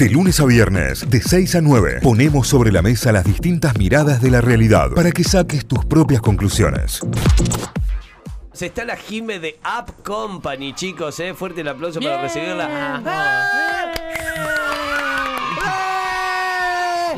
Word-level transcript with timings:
De 0.00 0.08
lunes 0.08 0.40
a 0.40 0.46
viernes, 0.46 1.10
de 1.10 1.20
6 1.20 1.56
a 1.56 1.60
9, 1.60 1.98
ponemos 2.02 2.48
sobre 2.48 2.72
la 2.72 2.80
mesa 2.80 3.12
las 3.12 3.22
distintas 3.22 3.76
miradas 3.76 4.22
de 4.22 4.30
la 4.30 4.40
realidad 4.40 4.92
para 4.96 5.12
que 5.12 5.22
saques 5.22 5.66
tus 5.66 5.84
propias 5.84 6.22
conclusiones. 6.22 7.00
Se 8.54 8.64
está 8.64 8.86
la 8.86 8.96
Jime 8.96 9.38
de 9.40 9.60
App 9.62 9.90
Company, 10.02 10.72
chicos, 10.72 11.20
¿eh? 11.20 11.34
Fuerte 11.34 11.60
el 11.60 11.68
aplauso 11.68 12.00
para 12.00 12.22
recibirla. 12.22 13.99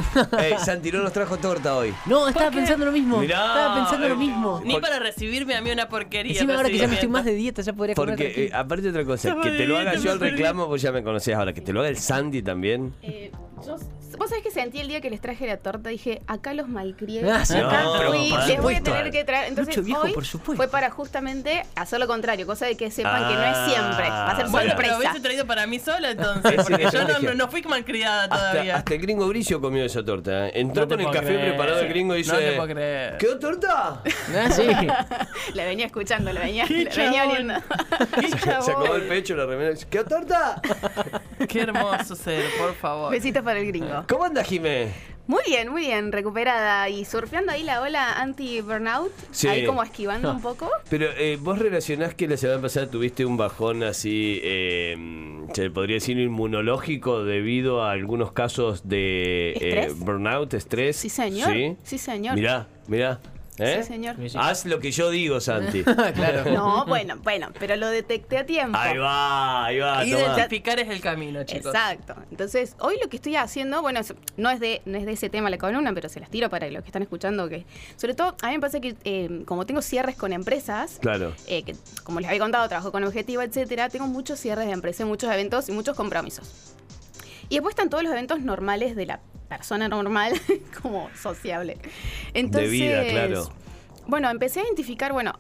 Ey, 0.38 0.54
Santi 0.58 0.90
no 0.92 1.02
nos 1.02 1.12
trajo 1.12 1.36
torta 1.38 1.76
hoy. 1.76 1.94
No, 2.06 2.28
estaba 2.28 2.50
pensando 2.50 2.86
lo 2.86 2.92
mismo. 2.92 3.18
Mirá, 3.18 3.46
estaba 3.46 3.74
pensando 3.76 4.08
lo 4.08 4.14
eh, 4.14 4.18
mismo. 4.18 4.60
Ni 4.64 4.72
Por- 4.72 4.82
para 4.82 4.98
recibirme 4.98 5.54
a 5.54 5.60
mí 5.62 5.70
una 5.70 5.88
porquería. 5.88 6.32
Encima 6.32 6.54
ahora 6.54 6.68
que 6.68 6.78
ya 6.78 6.86
no 6.86 6.94
estoy 6.94 7.08
más 7.08 7.24
de 7.24 7.34
dieta, 7.34 7.62
ya 7.62 7.72
podría 7.72 7.94
comer 7.94 8.16
Porque, 8.16 8.44
eh, 8.46 8.50
aparte 8.52 8.82
de 8.82 8.90
otra 8.90 9.04
cosa, 9.04 9.28
Estamos 9.28 9.46
que 9.46 9.52
te 9.52 9.66
lo 9.66 9.78
haga 9.78 9.94
yo 9.94 10.02
bien. 10.02 10.20
reclamo, 10.20 10.66
vos 10.66 10.80
ya 10.82 10.92
me 10.92 11.02
conocés 11.02 11.34
ahora. 11.34 11.52
Que 11.52 11.60
te 11.60 11.72
lo 11.72 11.80
haga 11.80 11.88
el 11.88 11.98
Sandy 11.98 12.42
también. 12.42 12.94
Eh, 13.02 13.30
yo- 13.66 13.76
vos 14.18 14.28
sabés 14.28 14.44
que 14.44 14.50
sentí 14.50 14.78
el 14.78 14.88
día 14.88 15.00
que 15.00 15.08
les 15.10 15.20
traje 15.20 15.46
la 15.46 15.56
torta, 15.56 15.88
dije, 15.88 16.20
acá 16.26 16.52
los 16.54 16.68
malcrié. 16.68 17.28
Ah, 17.30 17.44
sí. 17.46 17.56
acá 17.56 17.82
No, 17.84 17.94
pero 17.96 18.10
fui, 18.12 18.30
les 18.46 18.60
voy 18.60 18.74
a 18.74 18.82
tener 18.82 19.10
que 19.10 19.24
traer. 19.24 19.48
Entonces 19.48 19.74
Lucho 19.76 19.86
viejo, 19.86 20.02
hoy 20.02 20.12
por 20.12 20.24
supuesto. 20.26 20.56
fue 20.56 20.68
para 20.68 20.90
justamente 20.90 21.62
hacer 21.76 21.98
lo 21.98 22.06
contrario, 22.06 22.46
cosa 22.46 22.66
de 22.66 22.76
que 22.76 22.90
sepan 22.90 23.26
que 23.28 23.34
no 23.34 23.40
Ah, 23.40 23.50
es 23.66 23.72
siempre, 23.72 24.08
va 24.08 24.30
a 24.30 24.36
ser 24.36 24.44
bueno, 24.48 24.50
Bueno, 24.52 24.74
pero 24.76 24.88
sorpresa. 24.90 24.98
hubiese 25.10 25.20
traído 25.22 25.46
para 25.46 25.66
mí 25.66 25.78
sola 25.78 26.10
entonces. 26.12 26.56
Porque 26.68 26.88
yo 26.92 27.08
no, 27.22 27.34
no, 27.34 27.48
fui 27.48 27.62
malcriada 27.62 28.24
Hasta, 28.24 28.36
todavía. 28.36 28.76
hasta 28.76 28.94
el 28.94 29.00
gringo 29.00 29.26
Bricio 29.28 29.60
comió 29.60 29.84
esa 29.84 30.04
torta. 30.04 30.48
¿eh? 30.48 30.52
Entró 30.56 30.82
No 30.82 30.88
con 30.88 31.00
el 31.00 31.06
café 31.10 31.24
creer. 31.26 31.48
preparado 31.48 31.80
el 31.80 31.88
gringo 31.88 32.14
y 32.14 32.18
dice... 32.18 32.32
No 32.32 32.38
te 32.38 32.52
puedo 32.52 32.68
creer. 32.74 33.16
¿Quedó 33.18 33.38
torta? 33.38 34.02
Ah, 34.34 34.50
sí. 34.50 34.66
La 35.54 35.64
venía 35.64 35.86
escuchando, 35.86 36.32
la 36.32 36.40
venía, 36.40 36.64
la 36.68 37.02
venía 37.04 37.24
oliendo. 37.28 37.54
Se 38.20 38.38
chabón. 38.38 38.70
acabó 38.70 38.94
el 38.96 39.02
pecho, 39.08 39.34
la 39.36 39.46
remera. 39.46 39.74
¿Quedó 39.90 40.04
torta? 40.04 40.60
Qué 41.48 41.60
hermoso 41.62 42.14
ser, 42.16 42.44
por 42.58 42.74
favor. 42.74 43.10
Besitos 43.10 43.42
para 43.42 43.60
el 43.60 43.66
gringo. 43.66 44.04
¿Cómo 44.08 44.24
anda, 44.24 44.42
Jimé? 44.44 44.88
Muy 45.24 45.42
bien, 45.46 45.68
muy 45.70 45.82
bien, 45.82 46.10
recuperada 46.10 46.88
y 46.88 47.04
surfeando 47.04 47.52
ahí 47.52 47.62
la 47.62 47.80
ola 47.80 48.20
anti-burnout, 48.20 49.12
Sí. 49.30 49.46
ahí 49.46 49.64
como 49.64 49.80
esquivando 49.84 50.32
un 50.32 50.42
poco. 50.42 50.68
Pero 50.90 51.06
eh, 51.16 51.38
vos 51.40 51.60
relacionás 51.60 52.14
que 52.14 52.26
la 52.26 52.36
semana 52.36 52.60
pasada 52.60 52.90
tuviste 52.90 53.24
un 53.24 53.36
bajón 53.36 53.84
así, 53.84 54.40
eh, 54.42 55.46
se 55.54 55.70
podría 55.70 55.94
decir 55.94 56.18
inmunológico 56.18 57.22
debido 57.24 57.84
a 57.84 57.92
algunos 57.92 58.32
casos 58.32 58.88
de 58.88 59.52
eh, 59.60 59.92
burnout, 59.94 60.54
estrés. 60.54 60.96
Sí, 60.96 61.08
señor. 61.08 61.52
Sí, 61.52 61.76
Sí, 61.84 61.98
señor. 61.98 62.34
Mirá, 62.34 62.66
mirá. 62.88 63.20
¿Eh? 63.58 63.80
Sí, 63.82 63.88
señor. 63.88 64.16
Haz 64.36 64.64
lo 64.66 64.80
que 64.80 64.90
yo 64.90 65.10
digo, 65.10 65.40
Santi. 65.40 65.82
claro. 66.14 66.50
No, 66.52 66.84
bueno, 66.86 67.16
bueno, 67.22 67.48
pero 67.58 67.76
lo 67.76 67.88
detecté 67.88 68.38
a 68.38 68.46
tiempo. 68.46 68.76
ahí 68.78 68.96
va, 68.98 69.66
ahí 69.66 69.78
va. 69.78 70.04
Identificar 70.04 70.78
es 70.80 70.88
el 70.88 71.00
camino, 71.00 71.44
chicos. 71.44 71.66
Exacto. 71.74 72.14
Entonces, 72.30 72.76
hoy 72.78 72.96
lo 73.02 73.08
que 73.08 73.16
estoy 73.16 73.36
haciendo, 73.36 73.80
bueno, 73.82 74.00
no 74.36 74.50
es 74.50 74.60
de, 74.60 74.82
no 74.84 74.98
es 74.98 75.06
de 75.06 75.12
ese 75.12 75.28
tema 75.30 75.50
la 75.50 75.58
columna, 75.58 75.92
pero 75.94 76.08
se 76.08 76.20
las 76.20 76.30
tiro 76.30 76.48
para 76.50 76.68
los 76.70 76.82
que 76.82 76.88
están 76.88 77.02
escuchando. 77.02 77.48
que 77.48 77.64
Sobre 77.96 78.14
todo, 78.14 78.36
a 78.42 78.48
mí 78.48 78.54
me 78.54 78.60
pasa 78.60 78.80
que 78.80 78.94
eh, 79.04 79.42
como 79.46 79.66
tengo 79.66 79.82
cierres 79.82 80.16
con 80.16 80.32
empresas, 80.32 80.98
Claro. 81.00 81.34
eh, 81.46 81.62
que 81.62 81.74
como 82.04 82.20
les 82.20 82.28
había 82.28 82.40
contado, 82.40 82.68
trabajo 82.68 82.92
con 82.92 83.04
objetivo, 83.04 83.42
etcétera, 83.42 83.88
tengo 83.88 84.06
muchos 84.06 84.38
cierres 84.38 84.66
de 84.66 84.72
empresa, 84.72 85.04
muchos 85.06 85.30
eventos 85.32 85.68
y 85.68 85.72
muchos 85.72 85.96
compromisos. 85.96 86.74
Y 87.52 87.56
después 87.56 87.74
están 87.74 87.90
todos 87.90 88.02
los 88.02 88.10
eventos 88.10 88.40
normales 88.40 88.96
de 88.96 89.04
la 89.04 89.20
persona 89.50 89.86
normal, 89.86 90.32
como 90.82 91.10
sociable. 91.14 91.76
Entonces, 92.32 92.70
vida, 92.70 93.04
claro. 93.04 93.46
Bueno, 94.06 94.30
empecé 94.30 94.60
a 94.60 94.62
identificar, 94.62 95.12
bueno, 95.12 95.34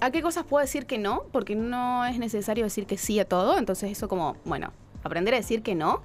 a 0.00 0.10
qué 0.10 0.22
cosas 0.22 0.44
puedo 0.44 0.62
decir 0.62 0.86
que 0.86 0.96
no, 0.96 1.24
porque 1.32 1.54
no 1.56 2.06
es 2.06 2.18
necesario 2.18 2.64
decir 2.64 2.86
que 2.86 2.96
sí 2.96 3.20
a 3.20 3.26
todo. 3.26 3.58
Entonces, 3.58 3.90
eso 3.90 4.08
como, 4.08 4.38
bueno, 4.46 4.72
aprender 5.02 5.34
a 5.34 5.36
decir 5.36 5.62
que 5.62 5.74
no. 5.74 6.00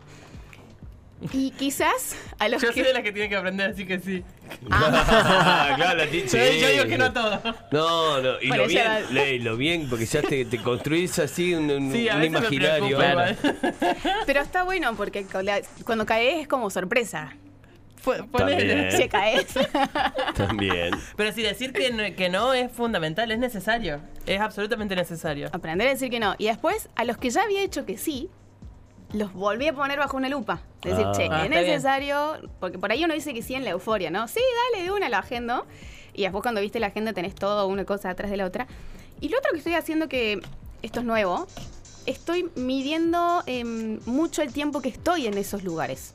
Y 1.31 1.51
quizás 1.51 2.15
a 2.39 2.49
los 2.49 2.61
Yo 2.61 2.67
que. 2.69 2.73
soy 2.75 2.83
de 2.83 2.93
las 2.93 3.01
que 3.01 3.11
tienen 3.11 3.29
que 3.29 3.35
aprender, 3.37 3.71
así 3.71 3.85
que 3.85 3.99
sí. 3.99 4.23
claro, 4.67 5.97
la 5.97 6.07
ti- 6.07 6.21
Yo, 6.23 6.27
sí. 6.27 6.59
yo 6.59 6.67
digo 6.69 6.85
que 6.85 6.97
no 6.97 7.05
a 7.05 7.13
todo. 7.13 7.41
No, 7.71 8.21
no, 8.21 8.41
y 8.41 8.47
Bueno, 8.49 8.63
lo 8.63 8.69
bien, 8.69 9.43
lo 9.43 9.57
bien, 9.57 9.89
porque 9.89 10.05
ya 10.05 10.21
te, 10.21 10.45
te 10.45 10.57
construís 10.61 11.17
así 11.19 11.53
un, 11.55 11.71
un- 11.71 11.91
Sí, 11.91 12.07
imaginario. 12.09 12.97
preocupa. 12.97 13.35
Pero 14.25 14.41
está 14.41 14.63
bueno 14.63 14.93
porque 14.95 15.25
cuando 15.85 16.05
caes 16.05 16.41
es 16.41 16.47
como 16.47 16.69
sorpresa. 16.69 17.33
También. 18.37 18.91
Si 18.91 19.07
caes. 19.09 19.47
También. 20.35 20.91
Pero 21.15 21.31
sí, 21.31 21.41
decir 21.41 21.73
que 21.73 21.91
no, 21.91 22.03
que 22.15 22.29
no 22.29 22.53
es 22.53 22.71
fundamental, 22.71 23.31
es 23.31 23.39
necesario. 23.39 23.99
Es 24.27 24.39
absolutamente 24.41 24.95
necesario. 24.95 25.49
aprender 25.51 25.87
a 25.87 25.91
decir 25.91 26.11
que 26.11 26.19
no. 26.19 26.35
Y 26.37 26.45
después, 26.45 26.89
a 26.95 27.03
los 27.03 27.17
que 27.17 27.31
ya 27.31 27.41
había 27.41 27.63
hecho 27.63 27.83
que 27.85 27.97
sí, 27.97 28.29
los 29.13 29.33
volví 29.33 29.67
a 29.67 29.73
poner 29.73 29.99
bajo 29.99 30.17
una 30.17 30.29
lupa. 30.29 30.61
Decir, 30.81 31.05
Ah. 31.05 31.11
che, 31.15 31.27
Ah, 31.31 31.43
es 31.43 31.49
bien. 31.49 31.61
necesario, 31.61 32.37
porque 32.59 32.77
por 32.77 32.91
ahí 32.91 33.03
uno 33.03 33.13
dice 33.13 33.33
que 33.33 33.41
sí 33.41 33.55
en 33.55 33.63
la 33.63 33.71
euforia, 33.71 34.11
¿no? 34.11 34.27
Sí, 34.27 34.39
dale, 34.73 34.83
de 34.83 34.91
una 34.91 35.09
la 35.09 35.19
agendo. 35.19 35.65
Y 36.13 36.23
después 36.23 36.41
cuando 36.41 36.61
viste 36.61 36.79
la 36.79 36.87
agenda 36.87 37.13
tenés 37.13 37.35
todo 37.35 37.67
una 37.67 37.85
cosa 37.85 38.09
atrás 38.09 38.31
de 38.31 38.37
la 38.37 38.45
otra. 38.45 38.67
Y 39.21 39.29
lo 39.29 39.37
otro 39.37 39.51
que 39.51 39.57
estoy 39.59 39.73
haciendo, 39.73 40.07
que 40.09 40.41
esto 40.81 40.99
es 40.99 41.05
nuevo, 41.05 41.47
estoy 42.05 42.49
midiendo 42.55 43.43
em, 43.47 43.99
mucho 44.05 44.41
el 44.41 44.53
tiempo 44.53 44.81
que 44.81 44.89
estoy 44.89 45.27
en 45.27 45.37
esos 45.37 45.63
lugares. 45.63 46.13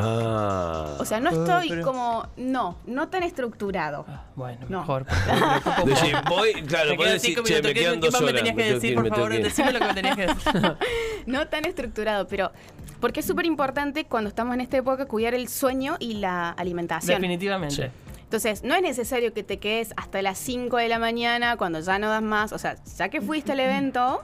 Ah. 0.00 0.96
O 0.98 1.04
sea, 1.04 1.20
no 1.20 1.30
Ah, 1.30 1.32
estoy 1.32 1.68
pero- 1.70 1.84
como, 1.84 2.26
no, 2.36 2.76
no 2.86 3.08
tan 3.08 3.22
estructurado. 3.22 4.04
Bueno, 4.36 4.66
No. 4.68 4.80
mejor. 4.80 5.06
Decir, 5.86 6.16
voy, 6.28 6.52
claro, 6.62 6.96
podés 6.96 7.14
decir, 7.14 7.42
che, 7.42 7.62
me 7.62 7.74
¿Qué, 7.74 7.80
quedan 7.80 7.94
qué 8.00 8.06
dos 8.06 8.12
más 8.12 8.22
me 8.22 8.28
horas. 8.28 8.42
tenías 8.42 8.56
que 8.56 8.74
decir, 8.74 8.90
ir, 8.92 8.96
por 8.96 9.08
favor? 9.08 9.32
Decime 9.32 9.72
lo 9.72 9.78
que 9.78 9.84
me 9.86 9.94
tenías 9.94 10.16
que 10.16 10.26
decir. 10.26 10.52
no 11.26 11.48
tan 11.48 11.64
estructurado, 11.64 12.26
pero 12.28 12.52
porque 13.00 13.20
es 13.20 13.26
súper 13.26 13.46
importante 13.46 14.04
cuando 14.04 14.28
estamos 14.28 14.54
en 14.54 14.60
esta 14.60 14.76
época 14.76 15.06
cuidar 15.06 15.34
el 15.34 15.48
sueño 15.48 15.96
y 15.98 16.14
la 16.14 16.50
alimentación. 16.50 17.20
Definitivamente. 17.20 17.90
Entonces, 18.22 18.62
no 18.64 18.74
es 18.74 18.80
necesario 18.82 19.34
que 19.34 19.42
te 19.42 19.58
quedes 19.58 19.92
hasta 19.96 20.22
las 20.22 20.38
5 20.38 20.78
de 20.78 20.88
la 20.88 20.98
mañana 20.98 21.56
cuando 21.58 21.80
ya 21.80 21.98
no 21.98 22.08
das 22.08 22.22
más. 22.22 22.52
O 22.52 22.58
sea, 22.58 22.76
ya 22.96 23.08
que 23.10 23.20
fuiste 23.20 23.52
al 23.52 23.60
evento, 23.60 24.22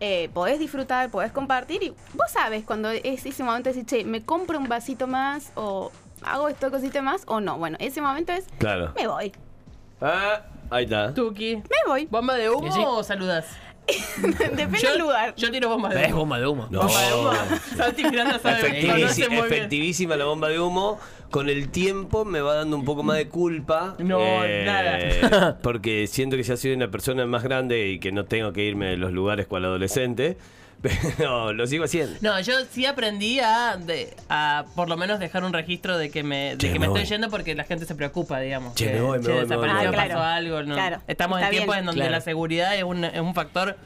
eh, 0.00 0.28
podés 0.32 0.58
disfrutar, 0.58 1.10
podés 1.10 1.32
compartir 1.32 1.82
y 1.82 1.90
vos 1.90 2.30
sabes 2.32 2.64
cuando 2.64 2.90
es 2.90 3.26
ese 3.26 3.42
momento 3.42 3.68
de 3.70 3.74
decir, 3.74 3.86
che, 3.86 4.04
me 4.04 4.22
compro 4.24 4.58
un 4.58 4.68
vasito 4.68 5.06
más 5.06 5.52
o 5.54 5.90
hago 6.22 6.48
esto 6.48 6.70
cosita 6.70 7.02
más 7.02 7.22
o 7.26 7.40
no. 7.40 7.58
Bueno, 7.58 7.76
ese 7.80 8.00
momento 8.00 8.32
es, 8.32 8.46
Claro. 8.58 8.92
me 8.96 9.06
voy, 9.06 9.32
Ah, 10.00 10.42
ahí 10.70 10.84
está. 10.84 11.12
Tuki. 11.14 11.56
me 11.56 11.62
voy. 11.86 12.06
¿Bomba 12.06 12.34
de 12.36 12.48
humo 12.50 12.70
Sí, 12.72 12.80
o 12.86 13.02
saludas? 13.02 13.46
Depende 14.56 14.78
del 14.80 14.98
lugar. 14.98 15.34
Yo 15.36 15.50
tiro 15.50 15.68
bomba 15.68 15.88
de 15.90 16.02
Es 16.04 16.08
humo. 16.08 16.18
bomba 16.20 16.38
de 16.40 16.46
humo. 16.46 16.68
No. 16.70 16.80
Bomba 16.82 17.00
de 17.02 17.14
humo. 17.14 17.30
Santi 17.76 18.04
Miranda 18.04 18.38
sabe 18.38 18.58
Efectivísima, 18.60 18.94
conoce 18.98 19.28
muy 19.28 19.36
bien. 19.36 19.44
efectivísima 19.54 20.16
la 20.16 20.24
bomba 20.26 20.48
de 20.48 20.60
humo. 20.60 20.98
Con 21.30 21.48
el 21.50 21.68
tiempo 21.68 22.24
me 22.24 22.40
va 22.40 22.54
dando 22.54 22.76
un 22.76 22.84
poco 22.84 23.02
más 23.02 23.16
de 23.18 23.28
culpa. 23.28 23.94
eh, 23.98 24.04
No, 24.04 24.18
nada. 24.64 25.58
Porque 25.62 26.06
siento 26.06 26.36
que 26.36 26.42
ya 26.42 26.56
soy 26.56 26.72
una 26.72 26.90
persona 26.90 27.26
más 27.26 27.42
grande 27.42 27.88
y 27.88 27.98
que 27.98 28.12
no 28.12 28.24
tengo 28.24 28.52
que 28.52 28.64
irme 28.64 28.86
de 28.86 28.96
los 28.96 29.12
lugares 29.12 29.46
cual 29.46 29.64
adolescente. 29.66 30.36
Pero 31.16 31.52
lo 31.52 31.66
sigo 31.66 31.84
haciendo. 31.84 32.16
No, 32.20 32.38
yo 32.40 32.52
sí 32.70 32.86
aprendí 32.86 33.40
a, 33.40 33.76
de- 33.76 34.14
a 34.28 34.64
por 34.76 34.88
lo 34.88 34.96
menos 34.96 35.18
dejar 35.18 35.42
un 35.44 35.52
registro 35.52 35.98
de 35.98 36.10
que 36.10 36.22
me, 36.22 36.50
de 36.50 36.58
Che, 36.58 36.68
que 36.72 36.74
me 36.74 36.80
me 36.80 36.86
estoy 36.86 37.00
voy. 37.02 37.08
yendo 37.10 37.30
porque 37.30 37.54
la 37.54 37.64
gente 37.64 37.84
se 37.84 37.94
preocupa, 37.96 38.38
digamos. 38.40 38.74
Che, 38.74 38.86
que, 38.86 38.92
me 38.94 39.00
voy, 39.00 39.18
me 39.18 39.28
voy, 39.28 39.40
desapareció, 39.40 39.90
me 39.90 39.96
voy. 39.96 40.08
pasó 40.08 40.18
Ah, 40.20 40.34
algo. 40.36 40.62
¿no? 40.62 40.74
claro. 40.74 41.02
Estamos 41.08 41.38
Está 41.38 41.46
en 41.48 41.50
tiempos 41.52 41.74
bien. 41.74 41.80
en 41.80 41.86
donde 41.86 42.00
Claro. 42.00 42.12
la 42.12 42.20
seguridad 42.20 42.76
es 42.76 42.84
un, 42.84 43.04
es 43.04 43.20
un 43.20 43.34
factor 43.34 43.76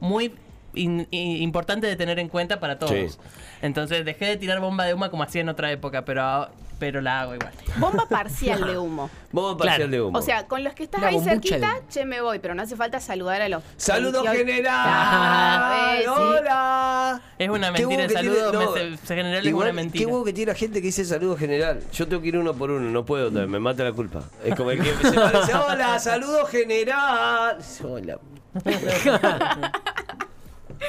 muy 0.00 0.32
in- 0.74 1.06
importante 1.10 1.86
de 1.86 1.96
tener 1.96 2.18
en 2.18 2.28
cuenta 2.28 2.60
para 2.60 2.78
todos. 2.78 2.92
Sí. 3.12 3.18
Entonces 3.60 4.04
dejé 4.04 4.26
de 4.26 4.36
tirar 4.38 4.60
bomba 4.60 4.84
de 4.84 4.94
humo 4.94 5.10
como 5.10 5.22
hacía 5.24 5.42
en 5.42 5.48
otra 5.50 5.70
época, 5.70 6.04
pero, 6.04 6.48
pero 6.78 7.00
la 7.00 7.20
hago 7.22 7.34
igual. 7.34 7.52
Bomba 7.76 8.06
parcial 8.08 8.64
de 8.66 8.78
humo. 8.78 9.10
Bomba 9.32 9.56
parcial 9.58 9.76
Claro. 9.76 9.90
de 9.90 10.00
humo. 10.02 10.18
O 10.18 10.22
sea, 10.22 10.46
con 10.46 10.64
los 10.64 10.74
que 10.74 10.84
estás 10.84 11.00
La 11.00 11.08
ahí 11.08 11.20
cerquita, 11.20 11.74
de- 11.74 11.82
che, 11.88 12.04
me 12.04 12.20
voy, 12.20 12.38
pero 12.38 12.54
no 12.54 12.62
hace 12.62 12.76
falta 12.76 13.00
saludar 13.00 13.42
a 13.42 13.48
los. 13.48 13.62
¡Saludos 13.76 14.22
28. 14.24 14.46
general! 14.46 14.74
Ah, 14.76 15.96
eh. 16.00 16.08
¡Hola! 16.08 17.20
Es 17.38 17.48
una 17.48 17.70
mentira, 17.70 18.02
el 18.02 18.08
que 18.08 18.14
saludo 18.14 18.50
tiene- 18.50 18.66
me- 18.90 18.96
se- 18.96 19.06
se 19.06 19.14
general 19.14 19.46
es 19.46 19.52
una 19.52 19.72
mentira. 19.72 20.04
Qué 20.04 20.06
huevo 20.10 20.24
que 20.24 20.32
tiene 20.32 20.52
la 20.52 20.58
gente 20.58 20.80
que 20.80 20.86
dice 20.86 21.04
saludo 21.04 21.36
general. 21.36 21.80
Yo 21.92 22.06
tengo 22.08 22.22
que 22.22 22.28
ir 22.28 22.38
uno 22.38 22.54
por 22.54 22.70
uno, 22.70 22.88
no 22.90 23.04
puedo, 23.04 23.30
me 23.30 23.58
mata 23.58 23.84
la 23.84 23.92
culpa. 23.92 24.22
Es 24.44 24.54
como 24.54 24.70
el 24.70 24.82
que 24.82 24.94
se 24.94 25.12
parece, 25.12 25.54
hola, 25.54 25.98
saludo 25.98 26.46
general. 26.46 27.58
Hola. 27.84 28.18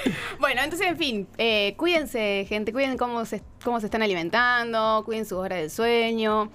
Bueno, 0.40 0.62
entonces, 0.64 0.88
en 0.88 0.98
fin, 0.98 1.28
eh, 1.38 1.74
cuídense, 1.78 2.46
gente, 2.48 2.72
cuiden 2.72 2.98
cómo 2.98 3.26
se, 3.26 3.42
cómo 3.64 3.80
se 3.80 3.88
están 3.88 4.02
alimentando, 4.02 5.04
cuiden 5.06 5.26
sus 5.26 5.38
horas 5.40 5.60
de 5.60 5.70
sueño. 5.70 6.50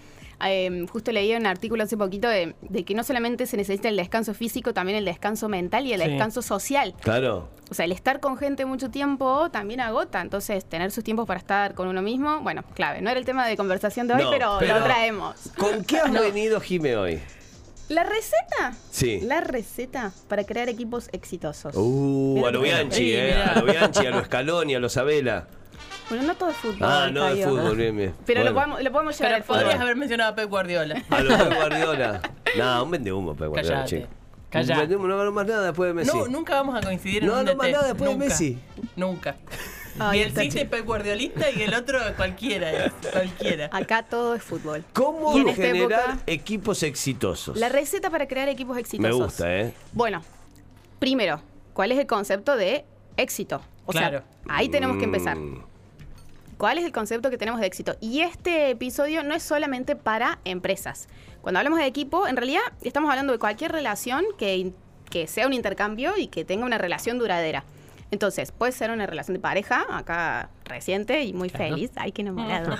Eh, 0.46 0.84
justo 0.90 1.12
leí 1.12 1.34
un 1.34 1.46
artículo 1.46 1.84
hace 1.84 1.96
poquito 1.96 2.28
de, 2.28 2.54
de 2.60 2.84
que 2.84 2.94
no 2.94 3.04
solamente 3.04 3.46
se 3.46 3.56
necesita 3.56 3.88
el 3.88 3.96
descanso 3.96 4.34
físico, 4.34 4.74
también 4.74 4.98
el 4.98 5.04
descanso 5.04 5.48
mental 5.48 5.86
y 5.86 5.92
el 5.92 6.02
Sí. 6.02 6.08
descanso 6.08 6.42
social. 6.42 6.94
Claro. 7.00 7.48
O 7.70 7.74
sea, 7.74 7.84
el 7.86 7.92
estar 7.92 8.20
con 8.20 8.36
gente 8.36 8.64
mucho 8.66 8.90
tiempo 8.90 9.48
también 9.50 9.80
agota. 9.80 10.20
Entonces, 10.20 10.64
tener 10.64 10.90
sus 10.90 11.04
tiempos 11.04 11.26
para 11.26 11.38
estar 11.38 11.74
con 11.74 11.88
uno 11.88 12.02
mismo, 12.02 12.40
bueno, 12.40 12.62
clave. 12.74 13.00
No 13.00 13.10
era 13.10 13.18
el 13.20 13.24
tema 13.24 13.46
de 13.46 13.56
conversación 13.56 14.06
de 14.08 14.14
hoy, 14.14 14.24
No, 14.24 14.30
pero, 14.30 14.56
pero- 14.58 14.78
lo 14.80 14.84
traemos. 14.84 15.36
¿Con 15.56 15.84
qué 15.84 15.98
has 15.98 16.12
venido, 16.12 16.60
Jime, 16.60 16.96
hoy? 16.96 17.20
La 17.88 18.02
receta. 18.04 18.72
Sí. 18.90 19.20
La 19.22 19.40
receta 19.40 20.12
para 20.28 20.44
crear 20.44 20.68
equipos 20.68 21.08
exitosos. 21.12 21.74
Uh, 21.76 22.44
a 22.46 22.50
lo 22.50 22.60
Bianchi, 22.62 23.12
eh. 23.14 23.34
A 23.34 23.60
lo 23.60 23.66
Bianchi, 23.66 24.06
a 24.06 24.10
lo 24.10 24.24
Scaloni, 24.24 24.74
a 24.74 24.78
lo 24.80 24.88
Sabela. 24.88 25.46
Bueno, 26.08 26.24
no 26.24 26.34
todo 26.34 26.50
es 26.50 26.56
fútbol. 26.56 26.78
Ah, 26.82 27.08
no, 27.12 27.24
de 27.24 27.30
Caio. 27.32 27.48
fútbol, 27.48 27.76
bien, 27.76 27.96
bien. 27.96 28.14
Pero 28.26 28.44
lo, 28.44 28.54
podemos, 28.54 28.82
lo 28.82 28.92
podemos 28.92 29.18
llevar 29.18 29.30
Pero 29.32 29.36
al 29.36 29.42
fútbol. 29.44 29.60
podrías 29.62 29.80
haber 29.80 29.96
mencionado 29.96 30.32
a 30.32 30.34
Pep 30.34 30.48
Guardiola. 30.50 31.02
A 31.10 31.20
los 31.22 31.42
Pep 31.42 31.54
Guardiola. 31.56 32.20
No, 32.56 32.84
un 32.84 32.90
vende 32.92 33.12
humo, 33.12 33.34
Pep 33.34 33.48
Guardiola, 33.48 33.78
Callate, 33.84 33.96
chico. 34.02 34.08
callate. 34.48 34.94
No 34.96 35.16
ganó 35.18 35.32
más 35.32 35.46
nada 35.46 35.64
después 35.66 35.88
de 35.88 35.94
Messi. 35.94 36.16
No, 36.16 36.28
nunca 36.28 36.54
vamos 36.54 36.76
a 36.76 36.80
coincidir 36.82 37.24
en 37.24 37.28
No, 37.30 37.40
un 37.40 37.44
no 37.46 37.54
más 37.56 37.68
nada 37.70 37.86
después 37.88 38.10
de. 38.10 38.16
Messi. 38.16 38.58
Nunca. 38.96 39.34
Ay, 39.98 40.18
y 40.18 40.22
el 40.22 40.34
City 40.36 40.68
es 40.70 40.84
Guardiolista 40.84 41.50
y 41.50 41.62
el 41.62 41.74
otro 41.74 41.98
cualquiera 42.16 42.86
es. 42.86 42.92
Cualquiera. 43.12 43.70
Acá 43.72 44.02
todo 44.02 44.34
es 44.34 44.42
fútbol. 44.42 44.84
¿Cómo 44.92 45.36
Y 45.36 45.42
en 45.42 45.48
esta 45.48 45.62
generar 45.62 46.00
época- 46.00 46.18
equipos 46.26 46.82
exitosos? 46.82 47.56
La 47.56 47.68
receta 47.68 48.10
para 48.10 48.26
crear 48.26 48.48
equipos 48.48 48.74
Me 48.74 48.80
exitosos. 48.80 49.18
gusta, 49.18 49.54
¿eh? 49.56 49.74
Bueno, 49.92 50.22
primero, 50.98 51.40
¿cuál 51.72 51.92
es 51.92 51.98
el 51.98 52.06
concepto 52.06 52.56
de 52.56 52.84
éxito? 53.16 53.62
O 53.86 53.92
Claro. 53.92 54.18
sea, 54.18 54.24
ahí 54.56 54.68
tenemos 54.68 54.96
que 54.98 55.04
empezar. 55.04 55.36
Mm, 55.36 55.62
¿Cuál 56.58 56.78
es 56.78 56.84
el 56.84 56.92
concepto 56.92 57.30
que 57.30 57.36
tenemos 57.38 57.60
de 57.60 57.66
éxito? 57.66 57.96
Y 58.00 58.20
este 58.20 58.70
episodio 58.70 59.22
no 59.22 59.34
es 59.34 59.42
solamente 59.42 59.96
para 59.96 60.38
empresas. 60.44 61.08
Cuando 61.42 61.58
hablamos 61.58 61.78
de 61.80 61.86
equipo, 61.86 62.26
en 62.26 62.36
realidad 62.36 62.62
estamos 62.82 63.10
hablando 63.10 63.32
de 63.32 63.38
cualquier 63.38 63.72
relación 63.72 64.24
que, 64.38 64.72
que 65.10 65.26
sea 65.26 65.46
un 65.46 65.52
intercambio 65.52 66.16
y 66.16 66.28
que 66.28 66.44
tenga 66.44 66.64
una 66.64 66.78
relación 66.78 67.18
duradera. 67.18 67.64
Entonces, 68.10 68.52
puede 68.52 68.72
ser 68.72 68.90
una 68.90 69.06
relación 69.06 69.34
de 69.34 69.40
pareja, 69.40 69.86
acá 69.90 70.50
reciente 70.64 71.24
y 71.24 71.32
muy 71.32 71.48
feliz. 71.48 71.90
Ay, 71.96 72.12
qué 72.12 72.22
enamorado. 72.22 72.76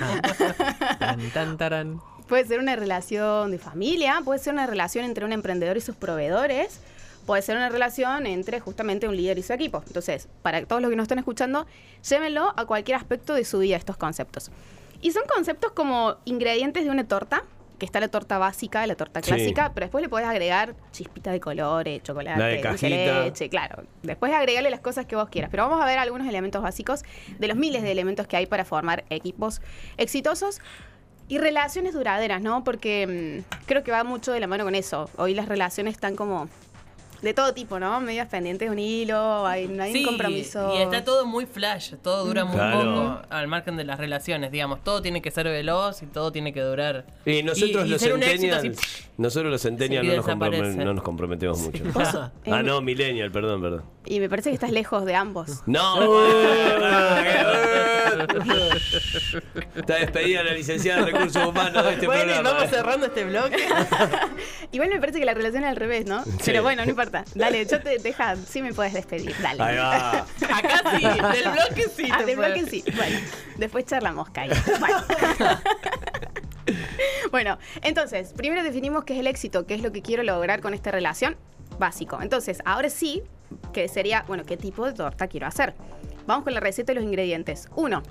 Tan, 0.99 1.31
tan, 1.31 1.57
tarán. 1.57 2.01
Puede 2.29 2.47
ser 2.47 2.61
una 2.61 2.77
relación 2.77 3.51
de 3.51 3.59
familia, 3.59 4.21
puede 4.25 4.39
ser 4.39 4.55
una 4.55 4.67
relación 4.67 5.05
entre 5.05 5.25
un 5.25 5.33
emprendedor 5.33 5.77
y 5.77 5.81
sus 5.81 5.95
proveedores, 5.95 6.81
puede 7.27 7.43
ser 7.43 7.57
una 7.57 7.69
relación 7.69 8.27
entre 8.27 8.61
justamente 8.61 9.09
un 9.09 9.17
líder 9.17 9.39
y 9.39 9.43
su 9.43 9.53
equipo. 9.53 9.83
Entonces, 9.87 10.29
para 10.43 10.65
todos 10.65 10.81
los 10.81 10.91
que 10.91 10.97
nos 10.97 11.05
están 11.05 11.19
escuchando, 11.19 11.67
llévenlo 12.09 12.55
a 12.57 12.65
cualquier 12.65 12.97
aspecto 12.97 13.35
de 13.35 13.45
su 13.45 13.59
vida 13.59 13.77
estos 13.77 13.97
conceptos. 13.97 14.51
Y 15.03 15.13
son 15.13 15.25
conceptos 15.27 15.73
como 15.73 16.17
ingredientes 16.25 16.85
de 16.85 16.91
una 16.91 17.07
torta, 17.07 17.45
que 17.79 17.87
está 17.87 18.01
la 18.01 18.09
torta 18.09 18.39
básica, 18.39 18.87
la 18.87 18.95
torta 18.95 19.21
Sí. 19.21 19.27
clásica, 19.31 19.73
pero 19.75 19.87
después 19.87 20.03
le 20.03 20.09
podés 20.09 20.27
agregar 20.27 20.75
chispitas 20.93 21.33
de 21.33 21.41
colores, 21.41 22.03
chocolate, 22.03 22.39
La 22.39 22.47
de 22.47 22.63
dulce 22.63 22.89
de 22.89 22.97
cajita. 22.97 23.25
leche, 23.25 23.49
claro. 23.49 23.83
Después 24.03 24.33
agregarle 24.33 24.71
las 24.71 24.81
cosas 24.81 25.07
que 25.07 25.17
vos 25.17 25.29
quieras. 25.29 25.51
Pero 25.51 25.65
vamos 25.69 25.83
a 25.83 25.87
ver 25.87 25.99
algunos 25.99 26.29
elementos 26.29 26.63
básicos 26.63 27.03
de 27.39 27.49
los 27.49 27.57
miles 27.57 27.83
de 27.83 27.91
elementos 27.91 28.27
que 28.27 28.37
hay 28.37 28.47
para 28.47 28.65
formar 28.65 29.05
equipos 29.11 29.61
exitosos. 29.97 30.61
Y 31.27 31.39
relaciones 31.39 31.95
duraderas, 31.95 32.43
¿no? 32.43 32.65
Porque 32.65 33.43
mm, 33.49 33.65
creo 33.67 33.83
que 33.83 33.91
va 33.91 34.05
mucho 34.05 34.31
de 34.33 34.41
la 34.41 34.47
mano 34.47 34.65
con 34.65 34.75
eso. 34.75 35.09
Hoy 35.17 35.33
las 35.35 35.49
relaciones 35.49 35.95
están 35.95 36.17
como 36.17 36.49
de 37.25 37.35
todo 37.35 37.55
tipo, 37.55 37.81
¿no? 37.81 38.01
Medias 38.01 38.29
pendientes 38.29 38.69
de 38.69 38.73
un 38.73 38.79
hilo, 38.79 39.47
hay, 39.47 39.67
no 39.67 39.83
hay 39.83 39.93
Sí, 39.93 40.01
un 40.01 40.07
compromiso. 40.07 40.75
Y 40.77 40.83
está 40.83 41.03
todo 41.05 41.25
muy 41.27 41.47
flash, 41.47 41.95
todo 42.03 42.25
dura 42.27 42.45
muy 42.45 42.55
Claro. 42.55 42.79
poco 42.79 43.23
al 43.31 43.49
margen 43.49 43.77
de 43.77 43.85
las 43.85 43.99
relaciones, 43.99 44.53
digamos. 44.53 44.85
Todo 44.85 45.01
tiene 45.03 45.23
que 45.23 45.31
ser 45.31 45.47
veloz 45.47 46.03
y 46.03 46.07
todo 46.07 46.31
tiene 46.31 46.53
que 46.53 46.61
durar. 46.61 47.07
Y 47.25 47.43
nosotros 47.43 47.87
y 47.87 47.89
los 47.89 48.03
así, 48.03 48.71
nosotros 49.17 49.51
los 49.51 49.63
centennials 49.63 50.03
Sí, 50.05 50.11
no, 50.11 50.17
nos 50.17 50.27
no 50.97 51.03
comprometemos 51.03 51.59
mucho. 51.61 51.83
Oso. 51.95 52.31
ah, 52.47 52.63
no, 52.63 52.81
millennial, 52.83 53.31
perdón, 53.33 53.63
perdón. 53.63 53.83
Y 54.05 54.21
me 54.21 54.29
parece 54.29 54.51
que 54.51 54.55
estás 54.55 54.71
lejos 54.71 55.05
de 55.07 55.15
ambos. 55.15 55.63
No, 55.67 55.97
está 59.75 59.95
despedida 59.97 60.43
la 60.43 60.53
licenciada 60.53 61.05
de 61.05 61.13
Recursos 61.13 61.47
Humanos 61.47 61.85
de 61.85 61.93
este 61.95 62.07
bueno, 62.07 62.23
y 62.23 62.25
programa. 62.27 62.51
vamos 62.51 62.65
¿eh? 62.65 62.69
cerrando 62.71 63.07
este 63.07 63.25
bloque. 63.25 63.57
Igual 64.73 64.89
me 64.91 65.01
parece 65.01 65.19
que 65.19 65.25
la 65.25 65.35
relación 65.35 65.65
es 65.65 65.71
al 65.71 65.77
revés, 65.77 66.07
¿no? 66.07 66.25
Pero 66.45 66.63
bueno, 66.63 66.85
no 66.85 66.91
importa. 66.91 67.25
Dale, 67.35 67.65
yo 67.67 67.81
te 67.81 67.99
deja, 67.99 68.37
sí 68.37 68.63
me 68.63 68.73
puedes 68.73 68.93
despedir. 68.93 69.35
Dale. 69.41 69.63
Ahí 69.63 69.77
va. 69.77 70.11
Acá 70.21 70.83
sí, 70.97 71.03
del 71.03 71.53
bloque 71.53 71.89
sí. 71.95 72.09
Ah, 72.13 72.19
te 72.19 72.25
de 72.27 72.35
puedo- 72.37 72.53
bloque 72.53 72.71
sí. 72.71 72.85
Bueno, 72.97 73.19
después 73.57 73.85
charlamos, 73.87 74.31
Kai. 74.31 74.51
Bueno. 74.81 75.05
bueno, 77.31 77.59
entonces, 77.83 78.33
primero 78.33 78.63
definimos 78.63 79.05
qué 79.05 79.15
es 79.15 79.21
el 79.21 79.27
éxito, 79.27 79.67
qué 79.67 79.75
es 79.75 79.83
lo 79.83 79.93
que 79.93 80.03
quiero 80.03 80.23
lograr 80.23 80.61
con 80.61 80.75
esta 80.75 80.91
relación. 80.91 81.37
Básico. 81.79 82.21
Entonces, 82.23 82.59
ahora 82.65 82.89
sí, 82.89 83.23
que 83.73 83.89
sería, 83.89 84.25
bueno, 84.29 84.45
qué 84.45 84.57
tipo 84.57 84.87
de 84.87 84.93
torta 84.93 85.27
quiero 85.27 85.47
hacer. 85.47 85.75
Vamos 86.27 86.45
con 86.45 86.55
la 86.55 86.61
receta 86.61 86.93
y 86.93 86.95
los 86.95 87.05
ingredientes. 87.05 87.69
Uno, 87.77 88.03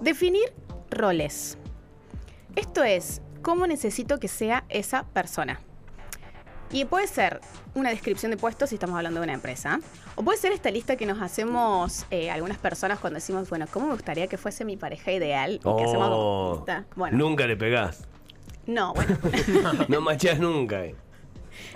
definir 0.00 0.52
roles. 0.90 1.58
Esto 2.56 2.82
es, 2.84 3.20
¿cómo 3.42 3.66
necesito 3.66 4.18
que 4.18 4.28
sea 4.28 4.64
esa 4.68 5.04
persona? 5.12 5.60
Y 6.70 6.84
puede 6.86 7.06
ser 7.06 7.40
una 7.74 7.90
descripción 7.90 8.30
de 8.30 8.36
puestos 8.36 8.70
si 8.70 8.76
estamos 8.76 8.96
hablando 8.96 9.20
de 9.20 9.24
una 9.24 9.34
empresa. 9.34 9.78
O 10.16 10.22
puede 10.24 10.38
ser 10.38 10.50
esta 10.52 10.70
lista 10.70 10.96
que 10.96 11.06
nos 11.06 11.20
hacemos 11.22 12.06
eh, 12.10 12.30
algunas 12.30 12.58
personas 12.58 12.98
cuando 12.98 13.16
decimos, 13.18 13.48
bueno, 13.48 13.66
¿cómo 13.70 13.86
me 13.88 13.92
gustaría 13.94 14.26
que 14.26 14.36
fuese 14.38 14.64
mi 14.64 14.76
pareja 14.76 15.12
ideal? 15.12 15.54
Y 15.54 15.58
que 15.58 15.84
hacemos 15.84 16.08
Oh. 16.10 16.64
Bueno, 16.96 17.16
Nunca 17.16 17.46
le 17.46 17.56
pegás. 17.56 18.08
no, 18.66 18.94
bueno, 18.94 19.16
No 19.88 20.00
machás 20.00 20.40
nunca. 20.40 20.84
eh. 20.84 20.96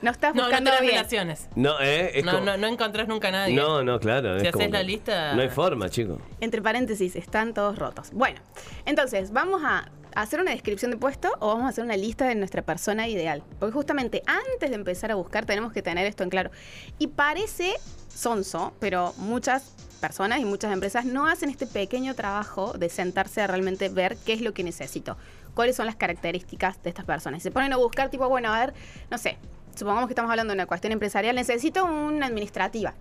No 0.02 0.10
estás 0.10 0.34
No, 0.34 0.42
no 0.42 0.48
buscando 0.48 0.70
tenés 0.70 0.80
bien. 0.82 0.94
relaciones. 0.94 1.48
No, 1.54 1.80
¿eh? 1.80 2.18
Es 2.18 2.24
No, 2.24 2.32
como- 2.32 2.44
no, 2.44 2.56
no 2.56 2.66
encontrás 2.66 3.08
nunca 3.08 3.28
a 3.28 3.32
nadie. 3.32 3.54
no, 3.54 3.82
no, 3.84 3.98
claro. 4.00 4.38
Si 4.40 4.46
como 4.50 4.62
haces 4.62 4.72
la 4.72 4.82
lista- 4.82 5.34
No 5.34 5.42
hay 5.42 5.48
forma, 5.48 5.88
chico. 5.88 6.20
Entre 6.40 6.60
paréntesis, 6.62 7.16
están 7.16 7.54
todos 7.54 7.78
rotos. 7.78 8.10
Bueno, 8.12 8.40
entonces, 8.86 9.32
vamos 9.32 9.62
a 9.64 9.90
hacer 10.14 10.40
una 10.40 10.50
descripción 10.50 10.90
de 10.90 10.96
puesto 10.96 11.30
o 11.38 11.48
vamos 11.48 11.64
a 11.64 11.68
hacer 11.68 11.84
una 11.84 11.96
lista 11.96 12.26
de 12.26 12.34
nuestra 12.34 12.62
persona 12.62 13.06
ideal. 13.08 13.42
Porque 13.60 13.72
justamente 13.72 14.22
antes 14.26 14.68
de 14.70 14.74
empezar 14.76 15.10
a 15.12 15.14
buscar 15.14 15.44
tenemos 15.46 15.72
que 15.72 15.82
tener 15.82 16.06
esto 16.06 16.22
en 16.24 16.30
claro. 16.30 16.50
Y 16.98 17.08
parece 17.08 17.74
sonso, 18.08 18.72
pero 18.80 19.12
muchas 19.18 19.74
personas 20.00 20.40
y 20.40 20.44
muchas 20.44 20.72
empresas 20.72 21.04
no 21.04 21.26
hacen 21.26 21.50
este 21.50 21.66
pequeño 21.66 22.14
trabajo 22.14 22.72
de 22.72 22.88
sentarse 22.88 23.42
a 23.42 23.46
realmente 23.46 23.88
ver 23.88 24.16
qué 24.24 24.32
es 24.32 24.40
lo 24.40 24.52
que 24.54 24.62
necesito. 24.64 25.16
Cuáles 25.54 25.76
son 25.76 25.86
las 25.86 25.96
características 25.96 26.82
de 26.82 26.88
estas 26.90 27.04
personas. 27.04 27.42
Se 27.42 27.50
ponen 27.50 27.72
a 27.72 27.76
buscar 27.76 28.08
tipo, 28.08 28.28
bueno, 28.28 28.52
a 28.52 28.58
ver, 28.60 28.74
no 29.10 29.18
sé, 29.18 29.38
supongamos 29.78 30.08
que 30.08 30.12
estamos 30.12 30.30
hablando 30.30 30.52
de 30.52 30.56
una 30.56 30.66
cuestión 30.66 30.92
empresarial, 30.92 31.36
necesito 31.36 31.84
una 31.84 32.26
administrativa. 32.26 32.94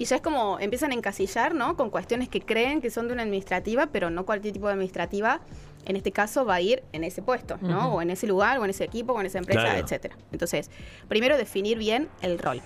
Y 0.00 0.04
ya 0.04 0.16
es 0.16 0.22
como 0.22 0.58
empiezan 0.60 0.92
a 0.92 0.94
encasillar, 0.94 1.54
¿no? 1.54 1.76
Con 1.76 1.90
cuestiones 1.90 2.28
que 2.28 2.40
creen 2.40 2.80
que 2.80 2.90
son 2.90 3.08
de 3.08 3.14
una 3.14 3.22
administrativa, 3.22 3.86
pero 3.86 4.10
no 4.10 4.24
cualquier 4.24 4.52
tipo 4.54 4.66
de 4.66 4.74
administrativa, 4.74 5.40
en 5.86 5.96
este 5.96 6.12
caso, 6.12 6.44
va 6.44 6.56
a 6.56 6.60
ir 6.60 6.82
en 6.92 7.02
ese 7.02 7.22
puesto, 7.22 7.58
¿no? 7.62 7.94
O 7.94 8.02
en 8.02 8.10
ese 8.10 8.26
lugar, 8.26 8.58
o 8.58 8.64
en 8.64 8.70
ese 8.70 8.84
equipo, 8.84 9.12
o 9.14 9.20
en 9.20 9.26
esa 9.26 9.38
empresa, 9.38 9.62
Claro. 9.62 9.78
etcétera. 9.78 10.16
Entonces, 10.32 10.70
primero 11.08 11.36
definir 11.36 11.78
bien 11.78 12.08
el 12.20 12.38
rol. 12.38 12.60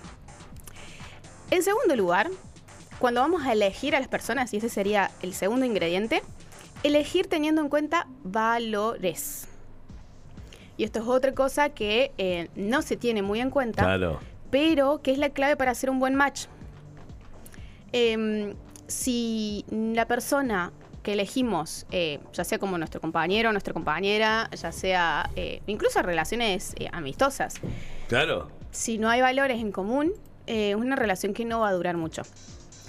En 1.50 1.62
segundo 1.62 1.94
lugar, 1.96 2.30
cuando 2.98 3.20
vamos 3.20 3.42
a 3.46 3.52
elegir 3.52 3.94
a 3.94 4.00
las 4.00 4.08
personas, 4.08 4.52
y 4.52 4.56
ese 4.58 4.68
sería 4.68 5.10
el 5.22 5.34
segundo 5.34 5.64
ingrediente, 5.64 6.22
elegir 6.82 7.28
teniendo 7.28 7.60
en 7.62 7.68
cuenta 7.68 8.06
valores. 8.24 9.48
Y 10.82 10.84
esto 10.84 10.98
es 10.98 11.06
otra 11.06 11.32
cosa 11.32 11.68
que 11.68 12.10
eh, 12.18 12.48
no 12.56 12.82
se 12.82 12.96
tiene 12.96 13.22
muy 13.22 13.38
en 13.38 13.50
cuenta 13.50 13.84
Claro. 13.84 14.18
pero 14.50 15.00
que 15.00 15.12
es 15.12 15.18
la 15.18 15.28
clave 15.28 15.54
para 15.56 15.70
hacer 15.70 15.88
un 15.90 16.00
buen 16.00 16.16
match. 16.16 16.46
Em, 17.92 18.54
si 18.88 19.64
la 19.70 20.08
persona 20.08 20.72
que 21.04 21.12
elegimos, 21.12 21.86
eh, 21.92 22.18
ya 22.32 22.42
sea 22.42 22.58
como 22.58 22.78
nuestro 22.78 23.00
compañero 23.00 23.52
nuestra 23.52 23.72
compañera, 23.72 24.50
ya 24.60 24.72
sea 24.72 25.30
eh, 25.36 25.62
incluso 25.68 26.02
relaciones 26.02 26.74
amistosas, 26.90 27.54
Claro. 28.08 28.48
si 28.72 28.98
no 28.98 29.08
hay 29.08 29.20
valores 29.20 29.60
en 29.60 29.70
común, 29.70 30.10
es 30.48 30.74
una 30.74 30.96
relación 30.96 31.32
que 31.32 31.44
no 31.44 31.60
va 31.60 31.68
a 31.68 31.72
durar 31.74 31.96
mucho. 31.96 32.22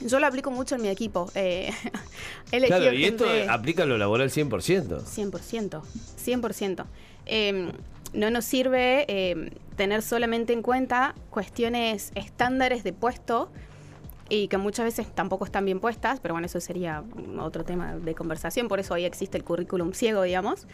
Yo 0.06 0.20
lo 0.20 0.28
aplico 0.28 0.52
mucho 0.52 0.76
en 0.76 0.82
mi 0.82 0.90
equipo. 0.90 1.32
eh, 1.36 1.72
Claro, 2.52 2.94
y 2.94 3.06
esto 3.06 3.26
aplica 3.50 3.86
lo 3.86 3.98
laboral 3.98 4.30
100%. 4.30 5.02
100%, 5.04 5.82
100%. 6.18 6.86
Eh, 7.26 7.72
no 8.14 8.30
nos 8.30 8.46
sirve 8.46 9.06
eh, 9.08 9.52
tener 9.76 10.02
solamente 10.02 10.54
en 10.54 10.62
cuenta 10.62 11.16
cuestiones 11.30 12.12
estándares 12.16 12.84
de 12.84 12.94
puesto 12.94 13.52
y 14.30 14.48
que 14.48 14.58
muchas 14.58 14.86
veces 14.86 15.14
tampoco 15.14 15.46
están 15.46 15.66
bien 15.66 15.80
puestas, 15.80 16.20
pero 16.20 16.34
bueno, 16.34 16.46
eso 16.46 16.60
sería 16.60 17.04
otro 17.40 17.64
tema 17.64 17.96
de 17.96 18.16
conversación, 18.16 18.68
por 18.68 18.80
eso 18.80 18.94
hoy 18.94 19.06
existe 19.06 19.38
el 19.38 19.44
currículum 19.44 19.94
ciego, 19.94 20.22
digamos. 20.24 20.66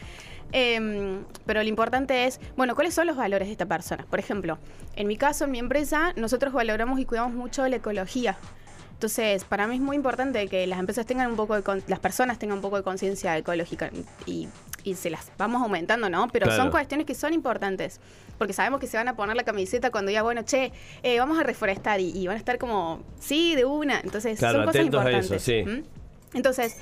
Eh, 0.52 1.20
pero 1.46 1.62
lo 1.64 1.70
importante 1.70 2.26
es, 2.26 2.40
bueno, 2.56 2.76
¿cuáles 2.76 2.94
son 2.94 3.08
los 3.08 3.18
valores 3.18 3.48
de 3.48 3.54
esta 3.54 3.66
persona? 3.66 4.06
Por 4.10 4.20
ejemplo, 4.20 4.58
en 4.96 5.08
mi 5.08 5.18
caso, 5.18 5.46
en 5.46 5.52
mi 5.52 5.60
empresa, 5.60 6.14
nosotros 6.16 6.54
valoramos 6.54 7.00
y 7.00 7.06
cuidamos 7.06 7.34
mucho 7.34 7.68
la 7.68 7.78
ecología. 7.78 8.38
Entonces, 9.00 9.46
para 9.46 9.66
mí 9.66 9.76
es 9.76 9.82
muy 9.82 9.96
importante 9.96 10.46
que 10.50 10.68
las 10.68 10.78
empresas 10.78 11.06
tengan 11.06 11.30
un 11.32 11.38
poco 11.38 11.56
de, 11.56 11.64
con- 11.64 11.82
las 11.88 12.00
personas 12.00 12.38
tengan 12.38 12.58
un 12.58 12.62
poco 12.62 12.76
de 12.76 12.84
conciencia 12.84 13.38
ecológica 13.38 13.92
y, 14.26 14.50
y 14.84 14.96
se 14.96 15.10
las 15.10 15.32
vamos 15.38 15.62
aumentando, 15.62 16.10
¿no? 16.10 16.28
Pero 16.28 16.48
Claro. 16.48 16.64
son 16.64 16.70
cuestiones 16.70 17.06
que 17.08 17.16
son 17.16 17.32
importantes, 17.34 18.02
porque 18.38 18.52
sabemos 18.52 18.82
que 18.82 18.88
se 18.88 18.98
van 18.98 19.08
a 19.08 19.16
poner 19.16 19.38
la 19.38 19.44
camiseta 19.46 19.90
cuando 19.90 20.12
ya, 20.12 20.22
bueno, 20.22 20.42
che, 20.44 20.74
eh, 21.02 21.18
vamos 21.18 21.40
a 21.40 21.44
reforestar 21.44 22.02
y, 22.02 22.10
y 22.12 22.28
van 22.28 22.36
a 22.36 22.40
estar 22.40 22.58
como, 22.58 23.02
sí, 23.22 23.56
de 23.56 23.64
una. 23.64 24.02
Entonces, 24.02 24.38
Claro, 24.38 24.58
son 24.58 24.66
cosas 24.66 24.80
atentos 24.82 25.06
a 25.06 25.10
eso, 25.12 25.18
importantes. 25.36 25.44
sí. 25.44 25.54
¿m? 25.60 25.84
Entonces, 26.34 26.76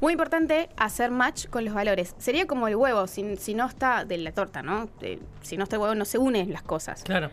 muy 0.00 0.12
importante 0.14 0.70
hacer 0.78 1.10
match 1.10 1.48
con 1.48 1.66
los 1.66 1.74
valores. 1.74 2.14
Sería 2.16 2.46
como 2.46 2.66
el 2.66 2.76
huevo, 2.76 3.06
si, 3.06 3.36
si 3.36 3.52
no 3.52 3.66
está 3.66 4.06
de 4.06 4.16
la 4.16 4.32
torta, 4.32 4.62
¿no? 4.62 4.88
Eh, 5.02 5.18
si 5.42 5.58
no 5.58 5.64
está 5.64 5.76
el 5.76 5.82
huevo, 5.82 5.94
no 5.96 6.06
se 6.06 6.16
unen 6.16 6.50
las 6.50 6.62
cosas. 6.62 7.02
Claro. 7.02 7.30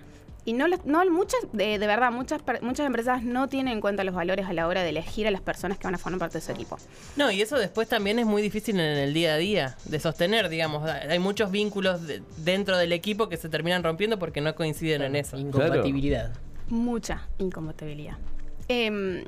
Y 0.50 0.54
no, 0.54 0.66
muchas, 1.12 1.40
de, 1.54 1.78
de 1.78 1.86
verdad, 1.86 2.12
muchas, 2.12 2.42
muchas 2.62 2.88
empresas 2.88 3.22
no 3.22 3.48
tienen 3.50 3.74
en 3.74 3.82
cuenta 3.82 4.04
los 4.04 4.16
valores 4.16 4.48
a 4.48 4.54
la 4.54 4.66
hora 4.66 4.82
de 4.82 4.90
elegir 4.90 5.28
a 5.28 5.32
las 5.32 5.42
personas 5.42 5.78
que 5.78 5.84
van 5.86 5.94
a 5.94 6.00
formar 6.00 6.18
parte 6.22 6.40
de 6.40 6.42
su 6.44 6.52
equipo. 6.52 6.80
No, 7.18 7.30
y 7.30 7.40
eso 7.40 7.56
después 7.60 7.88
también 7.88 8.18
es 8.18 8.26
muy 8.26 8.42
difícil 8.42 8.80
en 8.80 8.98
el 8.98 9.14
día 9.14 9.36
a 9.36 9.38
día 9.38 9.78
de 9.86 10.00
sostener, 10.00 10.50
digamos. 10.50 10.90
Hay 10.90 11.20
muchos 11.20 11.52
vínculos 11.52 12.08
de- 12.08 12.24
dentro 12.38 12.80
del 12.80 12.94
equipo 12.94 13.30
que 13.30 13.38
se 13.38 13.48
terminan 13.48 13.84
rompiendo 13.84 14.18
porque 14.18 14.42
no 14.42 14.56
coinciden 14.56 15.04
en 15.04 15.16
eso. 15.18 15.38
Incompatibilidad. 15.38 16.32
Mucha 16.70 17.28
incompatibilidad. 17.38 18.18
Em, 18.70 19.26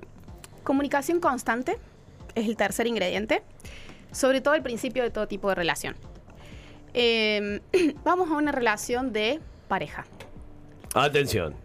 comunicación 0.64 1.20
constante 1.20 1.78
es 2.34 2.48
el 2.48 2.56
tercer 2.58 2.88
ingrediente, 2.88 3.44
sobre 4.12 4.42
todo 4.42 4.56
al 4.56 4.64
principio 4.64 5.04
de 5.04 5.12
todo 5.12 5.28
tipo 5.28 5.50
de 5.50 5.54
relación. 5.54 5.96
Em, 6.96 7.60
vamos 8.04 8.32
a 8.32 8.34
una 8.38 8.52
relación 8.52 9.14
de 9.14 9.40
pareja. 9.68 10.04
Atención. 10.94 11.56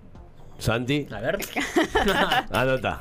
Santi, 0.59 1.06
A 1.11 1.21
ver. 1.21 1.38
anota. 2.50 2.99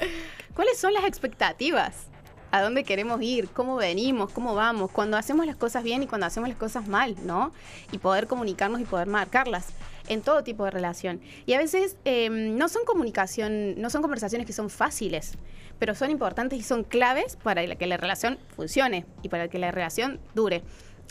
¿Cuáles 0.55 0.77
son 0.77 0.94
las 0.94 1.05
expectativas? 1.05 2.08
¿A 2.51 2.62
dónde 2.62 2.84
queremos 2.84 3.22
ir? 3.22 3.50
¿Cómo 3.50 3.75
venimos? 3.75 4.32
¿Cómo 4.32 4.55
vamos? 4.55 4.89
Cuando 4.91 5.17
hacemos 5.17 5.46
las 5.46 5.55
cosas 5.55 5.84
bien 5.84 6.03
y 6.03 6.08
cuando 6.08 6.25
hacemos 6.27 6.50
las 6.50 6.58
cosas 6.58 6.88
mal, 6.88 7.15
¿no? 7.24 7.51
Y 7.91 7.98
poder 7.98 8.27
comunicarnos 8.27 8.82
y 8.82 8.86
poder 8.86 9.08
marcarlas 9.08 9.67
en 10.08 10.22
todo 10.22 10.44
tipo 10.44 10.63
de 10.65 10.72
relación. 10.72 11.22
Y 11.46 11.53
a 11.53 11.58
veces 11.58 11.98
eh, 12.05 12.29
no 12.29 12.70
son 12.70 12.86
comunicación, 12.86 13.79
no 13.79 13.89
son 13.89 14.01
conversaciones 14.01 14.48
que 14.48 14.53
son 14.53 14.70
fáciles, 14.70 15.34
pero 15.79 15.96
son 15.96 16.12
importantes 16.12 16.60
y 16.60 16.63
son 16.63 16.84
claves 16.84 17.38
para 17.41 17.75
que 17.75 17.88
la 17.88 17.98
relación 17.98 18.38
funcione 18.55 19.05
y 19.22 19.29
para 19.29 19.48
que 19.48 19.60
la 19.60 19.72
relación 19.72 20.20
dure. 20.34 20.63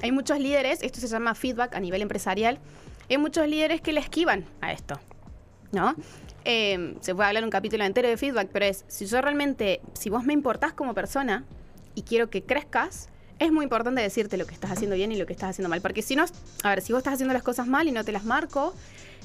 Hay 0.02 0.12
muchos 0.12 0.38
líderes, 0.38 0.82
esto 0.82 1.00
se 1.00 1.08
llama 1.08 1.34
feedback 1.34 1.74
a 1.74 1.80
nivel 1.80 2.02
empresarial, 2.02 2.58
hay 3.08 3.18
muchos 3.18 3.46
líderes 3.48 3.80
que 3.80 3.92
le 3.92 4.00
esquivan 4.00 4.44
a 4.60 4.72
esto. 4.72 4.98
¿no? 5.72 5.94
Eh, 6.44 6.94
se 7.00 7.14
puede 7.14 7.28
hablar 7.28 7.42
un 7.44 7.50
capítulo 7.50 7.84
entero 7.84 8.08
de 8.08 8.16
feedback, 8.16 8.48
pero 8.52 8.64
es, 8.66 8.84
si 8.86 9.06
yo 9.06 9.20
realmente, 9.20 9.80
si 9.94 10.08
vos 10.10 10.22
me 10.24 10.32
importás 10.32 10.72
como 10.72 10.94
persona 10.94 11.44
y 11.96 12.02
quiero 12.02 12.30
que 12.30 12.42
crezcas, 12.44 13.08
es 13.40 13.50
muy 13.50 13.64
importante 13.64 14.00
decirte 14.00 14.36
lo 14.36 14.46
que 14.46 14.54
estás 14.54 14.70
haciendo 14.70 14.94
bien 14.94 15.10
y 15.10 15.16
lo 15.16 15.26
que 15.26 15.32
estás 15.32 15.50
haciendo 15.50 15.68
mal. 15.68 15.80
Porque 15.80 16.02
si 16.02 16.14
no, 16.14 16.24
a 16.62 16.68
ver, 16.68 16.80
si 16.80 16.92
vos 16.92 16.98
estás 17.00 17.14
haciendo 17.14 17.34
las 17.34 17.42
cosas 17.42 17.66
mal 17.66 17.88
y 17.88 17.92
no 17.92 18.04
te 18.04 18.12
las 18.12 18.24
marco, 18.24 18.72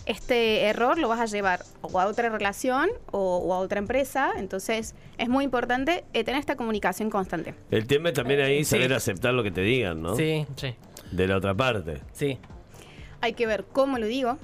este 0.08 0.64
error 0.64 0.98
lo 0.98 1.08
vas 1.08 1.20
a 1.20 1.26
llevar 1.26 1.64
o 1.82 2.00
a 2.00 2.08
otra 2.08 2.30
relación 2.30 2.90
o, 3.12 3.38
o 3.38 3.54
a 3.54 3.60
otra 3.60 3.78
empresa. 3.78 4.32
Entonces, 4.38 4.96
es 5.20 5.30
muy 5.30 5.44
importante 5.44 6.04
eh, 6.14 6.24
tener 6.24 6.40
esta 6.40 6.56
comunicación 6.56 7.12
constante. 7.12 7.54
El 7.70 7.86
tema 7.86 8.10
es 8.10 8.16
también 8.16 8.40
ahí 8.42 8.64
Sí. 8.66 8.72
saber 8.72 8.94
aceptar 8.94 9.36
lo 9.36 9.44
que 9.44 9.52
te 9.52 9.62
digan, 9.62 10.02
¿no? 10.02 10.16
Sí, 10.16 10.48
Sí. 10.56 10.74
De 11.12 11.28
la 11.28 11.38
otra 11.38 11.54
parte. 11.54 12.02
sí. 12.14 12.40
Hay 13.22 13.34
que 13.34 13.46
ver 13.48 13.66
cómo 13.66 13.98
lo 13.98 14.06
digo. 14.06 14.38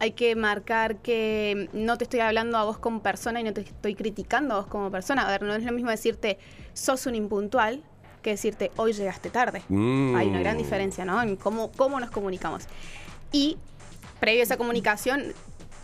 Hay 0.00 0.12
que 0.12 0.36
marcar 0.36 0.96
que 0.96 1.68
no 1.72 1.98
te 1.98 2.04
estoy 2.04 2.20
hablando 2.20 2.56
a 2.56 2.64
vos 2.64 2.78
como 2.78 3.02
persona 3.02 3.40
y 3.40 3.44
no 3.44 3.52
te 3.52 3.62
estoy 3.62 3.94
criticando 3.94 4.54
a 4.54 4.58
vos 4.58 4.66
como 4.68 4.90
persona. 4.90 5.26
A 5.26 5.30
ver, 5.30 5.42
no 5.42 5.54
es 5.54 5.64
lo 5.64 5.72
mismo 5.72 5.90
decirte 5.90 6.38
sos 6.72 7.06
un 7.06 7.16
impuntual 7.16 7.82
que 8.22 8.30
decirte 8.30 8.70
hoy 8.76 8.92
llegaste 8.92 9.30
tarde. 9.30 9.62
Mm. 9.68 10.14
Hay 10.14 10.28
una 10.28 10.40
gran 10.40 10.56
diferencia, 10.56 11.04
¿no? 11.04 11.20
En 11.20 11.36
cómo, 11.36 11.72
cómo 11.72 11.98
nos 11.98 12.10
comunicamos. 12.10 12.66
Y 13.32 13.56
previo 14.20 14.40
a 14.40 14.44
esa 14.44 14.56
comunicación, 14.56 15.32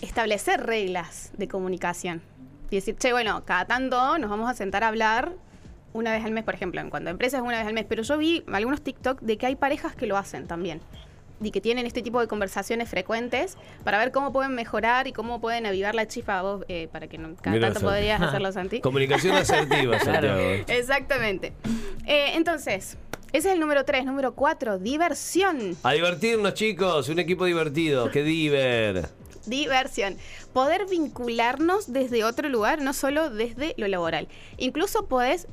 establecer 0.00 0.64
reglas 0.64 1.32
de 1.36 1.48
comunicación. 1.48 2.22
Y 2.70 2.76
decir, 2.76 2.96
che, 2.96 3.12
bueno, 3.12 3.44
cada 3.44 3.66
tanto 3.66 4.18
nos 4.18 4.30
vamos 4.30 4.50
a 4.50 4.54
sentar 4.54 4.84
a 4.84 4.88
hablar 4.88 5.32
una 5.92 6.12
vez 6.12 6.24
al 6.24 6.32
mes, 6.32 6.44
por 6.44 6.54
ejemplo, 6.54 6.80
en 6.80 6.90
cuanto 6.90 7.08
a 7.08 7.12
empresas 7.12 7.40
es 7.40 7.46
una 7.46 7.58
vez 7.58 7.66
al 7.66 7.74
mes. 7.74 7.86
Pero 7.88 8.02
yo 8.02 8.18
vi 8.18 8.44
algunos 8.52 8.82
TikTok 8.82 9.20
de 9.20 9.38
que 9.38 9.46
hay 9.46 9.56
parejas 9.56 9.94
que 9.94 10.06
lo 10.06 10.16
hacen 10.16 10.46
también. 10.46 10.80
Y 11.42 11.50
que 11.50 11.60
tienen 11.60 11.86
este 11.86 12.02
tipo 12.02 12.20
de 12.20 12.28
conversaciones 12.28 12.88
frecuentes 12.88 13.56
para 13.82 13.98
ver 13.98 14.12
cómo 14.12 14.32
pueden 14.32 14.54
mejorar 14.54 15.06
y 15.06 15.12
cómo 15.12 15.40
pueden 15.40 15.66
avivar 15.66 15.94
la 15.94 16.06
chispa 16.06 16.38
a 16.38 16.42
vos, 16.42 16.64
eh, 16.68 16.88
para 16.92 17.08
que 17.08 17.18
no, 17.18 17.34
cada 17.36 17.56
Mira, 17.56 17.72
tanto 17.72 17.86
podrías 17.86 18.20
hacerlo, 18.22 18.52
Santi. 18.52 18.80
Comunicación 18.80 19.34
asertiva, 19.36 19.98
Santiago. 20.00 20.40
Exactamente. 20.68 21.52
Eh, 22.06 22.32
entonces, 22.34 22.96
ese 23.32 23.48
es 23.48 23.54
el 23.54 23.60
número 23.60 23.84
3. 23.84 24.04
Número 24.04 24.34
4, 24.34 24.78
diversión. 24.78 25.76
A 25.82 25.90
divertirnos, 25.92 26.54
chicos. 26.54 27.08
Un 27.08 27.18
equipo 27.18 27.44
divertido. 27.46 28.10
¡Qué 28.12 28.22
diver! 28.22 29.08
Diversión. 29.44 30.16
Poder 30.52 30.86
vincularnos 30.86 31.92
desde 31.92 32.22
otro 32.22 32.48
lugar, 32.48 32.80
no 32.80 32.92
solo 32.92 33.30
desde 33.30 33.74
lo 33.76 33.88
laboral. 33.88 34.28
Incluso 34.56 35.08
podés 35.08 35.48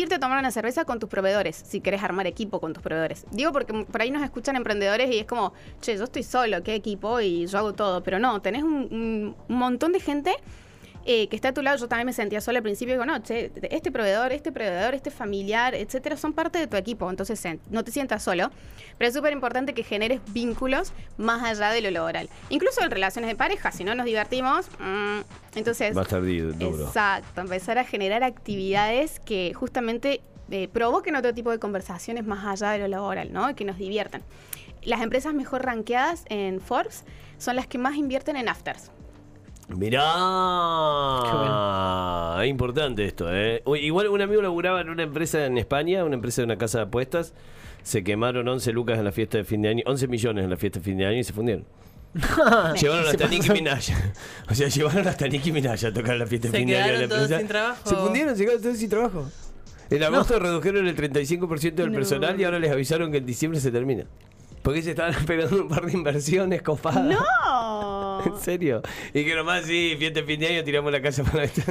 irte 0.00 0.14
a 0.16 0.18
tomar 0.20 0.38
una 0.38 0.50
cerveza 0.50 0.84
con 0.84 0.98
tus 0.98 1.08
proveedores, 1.08 1.56
si 1.66 1.80
querés 1.80 2.02
armar 2.02 2.26
equipo 2.26 2.60
con 2.60 2.72
tus 2.72 2.82
proveedores. 2.82 3.26
Digo 3.32 3.52
porque 3.52 3.72
por 3.72 4.00
ahí 4.00 4.10
nos 4.10 4.22
escuchan 4.22 4.54
emprendedores 4.56 5.10
y 5.10 5.18
es 5.18 5.26
como, 5.26 5.52
che, 5.80 5.96
yo 5.96 6.04
estoy 6.04 6.22
solo, 6.22 6.62
qué 6.62 6.74
equipo 6.74 7.20
y 7.20 7.46
yo 7.46 7.58
hago 7.58 7.72
todo. 7.72 8.02
Pero 8.02 8.18
no, 8.18 8.40
tenés 8.40 8.62
un, 8.62 9.34
un- 9.48 9.56
montón 9.56 9.92
de 9.92 10.00
gente 10.00 10.34
eh, 11.10 11.26
que 11.28 11.36
está 11.36 11.48
a 11.48 11.52
tu 11.54 11.62
lado. 11.62 11.78
Yo 11.78 11.88
también 11.88 12.04
me 12.04 12.12
sentía 12.12 12.42
sola 12.42 12.58
al 12.58 12.62
principio 12.62 12.92
digo, 12.92 13.06
no, 13.06 13.18
che, 13.20 13.50
este 13.70 13.90
proveedor, 13.90 14.30
este 14.30 14.52
proveedor, 14.52 14.92
este 14.92 15.10
familiar, 15.10 15.74
etcétera, 15.74 16.18
son 16.18 16.34
parte 16.34 16.58
de 16.58 16.66
tu 16.66 16.76
equipo. 16.76 17.08
Entonces 17.08 17.42
no 17.70 17.82
te 17.82 17.90
sientas 17.90 18.22
solo. 18.22 18.50
Pero 18.98 19.08
es 19.08 19.14
súper 19.14 19.32
importante 19.32 19.72
que 19.72 19.82
generes 19.82 20.20
vínculos 20.34 20.92
más 21.16 21.42
allá 21.42 21.70
de 21.70 21.80
lo 21.80 21.90
laboral. 21.90 22.28
Incluso 22.50 22.82
en 22.82 22.90
relaciones 22.90 23.30
de 23.30 23.36
pareja, 23.36 23.72
si 23.72 23.84
no 23.84 23.94
nos 23.94 24.04
divertimos, 24.04 24.68
mm, 24.78 25.20
entonces... 25.56 25.96
Va 25.96 26.02
a 26.02 26.04
estar 26.04 26.20
duro. 26.20 26.86
Exacto, 26.86 27.40
empezar 27.40 27.78
a 27.78 27.84
generar 27.84 28.22
actividades 28.22 29.18
que 29.20 29.54
justamente 29.54 30.20
eh, 30.50 30.68
provoquen 30.68 31.16
otro 31.16 31.32
tipo 31.32 31.50
de 31.50 31.58
conversaciones 31.58 32.26
más 32.26 32.44
allá 32.44 32.72
de 32.72 32.80
lo 32.80 32.88
laboral, 32.88 33.32
¿no? 33.32 33.48
Y 33.48 33.54
que 33.54 33.64
nos 33.64 33.78
diviertan. 33.78 34.22
Las 34.82 35.00
empresas 35.00 35.32
mejor 35.32 35.64
rankeadas 35.64 36.26
en 36.28 36.60
Forbes 36.60 37.04
son 37.38 37.56
las 37.56 37.66
que 37.66 37.78
más 37.78 37.96
invierten 37.96 38.36
en 38.36 38.50
afters. 38.50 38.90
Mirá. 39.68 40.02
Es 42.42 42.48
importante 42.48 43.04
esto, 43.04 43.26
¿eh? 43.32 43.62
Igual 43.80 44.08
un 44.08 44.20
amigo 44.22 44.40
laburaba 44.42 44.80
en 44.80 44.88
una 44.90 45.02
empresa 45.02 45.44
en 45.46 45.58
España, 45.58 46.04
una 46.04 46.14
empresa 46.14 46.42
de 46.42 46.46
una 46.46 46.56
casa 46.58 46.78
de 46.78 46.84
apuestas. 46.84 47.34
Se 47.82 48.02
quemaron 48.04 48.46
11 48.48 48.72
lucas 48.72 48.98
en 48.98 49.04
la 49.04 49.12
fiesta 49.12 49.38
de 49.38 49.44
fin 49.44 49.62
de 49.62 49.68
año, 49.70 49.82
11 49.86 50.08
millones 50.08 50.44
en 50.44 50.50
la 50.50 50.56
fiesta 50.56 50.78
de 50.78 50.84
fin 50.84 50.98
de 50.98 51.06
año 51.06 51.18
y 51.18 51.24
se 51.24 51.32
fundieron. 51.32 51.64
llevaron 52.80 53.06
hasta. 53.08 53.28
Nicki 53.28 53.50
Minaj. 53.50 53.90
O 54.50 54.54
sea, 54.54 54.68
llevaron 54.68 55.06
hasta 55.06 55.28
Nicki 55.28 55.52
Minaj 55.52 55.84
a 55.86 55.92
tocar 55.92 56.16
la 56.16 56.26
fiesta 56.26 56.48
de 56.48 56.52
¿Se 56.52 56.58
fin 56.58 56.68
de 56.68 56.76
año 56.78 56.86
de 56.86 56.92
la 56.92 56.98
quedaron 57.06 57.08
todos 57.08 57.22
empresa. 57.22 57.38
sin 57.40 57.48
trabajo? 57.48 57.88
Se 57.88 57.94
fundieron, 57.96 58.36
se 58.36 58.42
quedaron 58.44 58.62
todos 58.62 58.76
sin 58.78 58.90
trabajo. 58.90 59.28
En 59.90 60.02
agosto 60.02 60.38
redujeron 60.38 60.86
el 60.86 60.96
35% 60.96 61.74
del 61.82 61.90
No. 61.92 61.96
personal 61.96 62.38
y 62.40 62.44
ahora 62.44 62.58
les 62.58 62.70
avisaron 62.72 63.10
que 63.10 63.18
en 63.18 63.26
diciembre 63.26 63.60
se 63.60 63.70
termina. 63.70 64.04
Porque 64.62 64.82
se 64.82 64.90
estaban 64.90 65.14
pegando 65.26 65.62
un 65.62 65.68
par 65.68 65.86
de 65.86 65.92
inversiones 65.92 66.62
copadas. 66.62 67.04
¡No! 67.04 67.16
¿En 68.26 68.36
serio? 68.40 68.82
Y 69.14 69.24
que 69.24 69.34
nomás 69.34 69.64
sí, 69.64 69.94
fiesta 69.98 70.20
de 70.20 70.26
fin 70.26 70.40
de 70.40 70.46
año 70.48 70.64
tiramos 70.64 70.92
la 70.92 71.00
casa 71.00 71.22
para 71.24 71.44
ese 71.44 71.62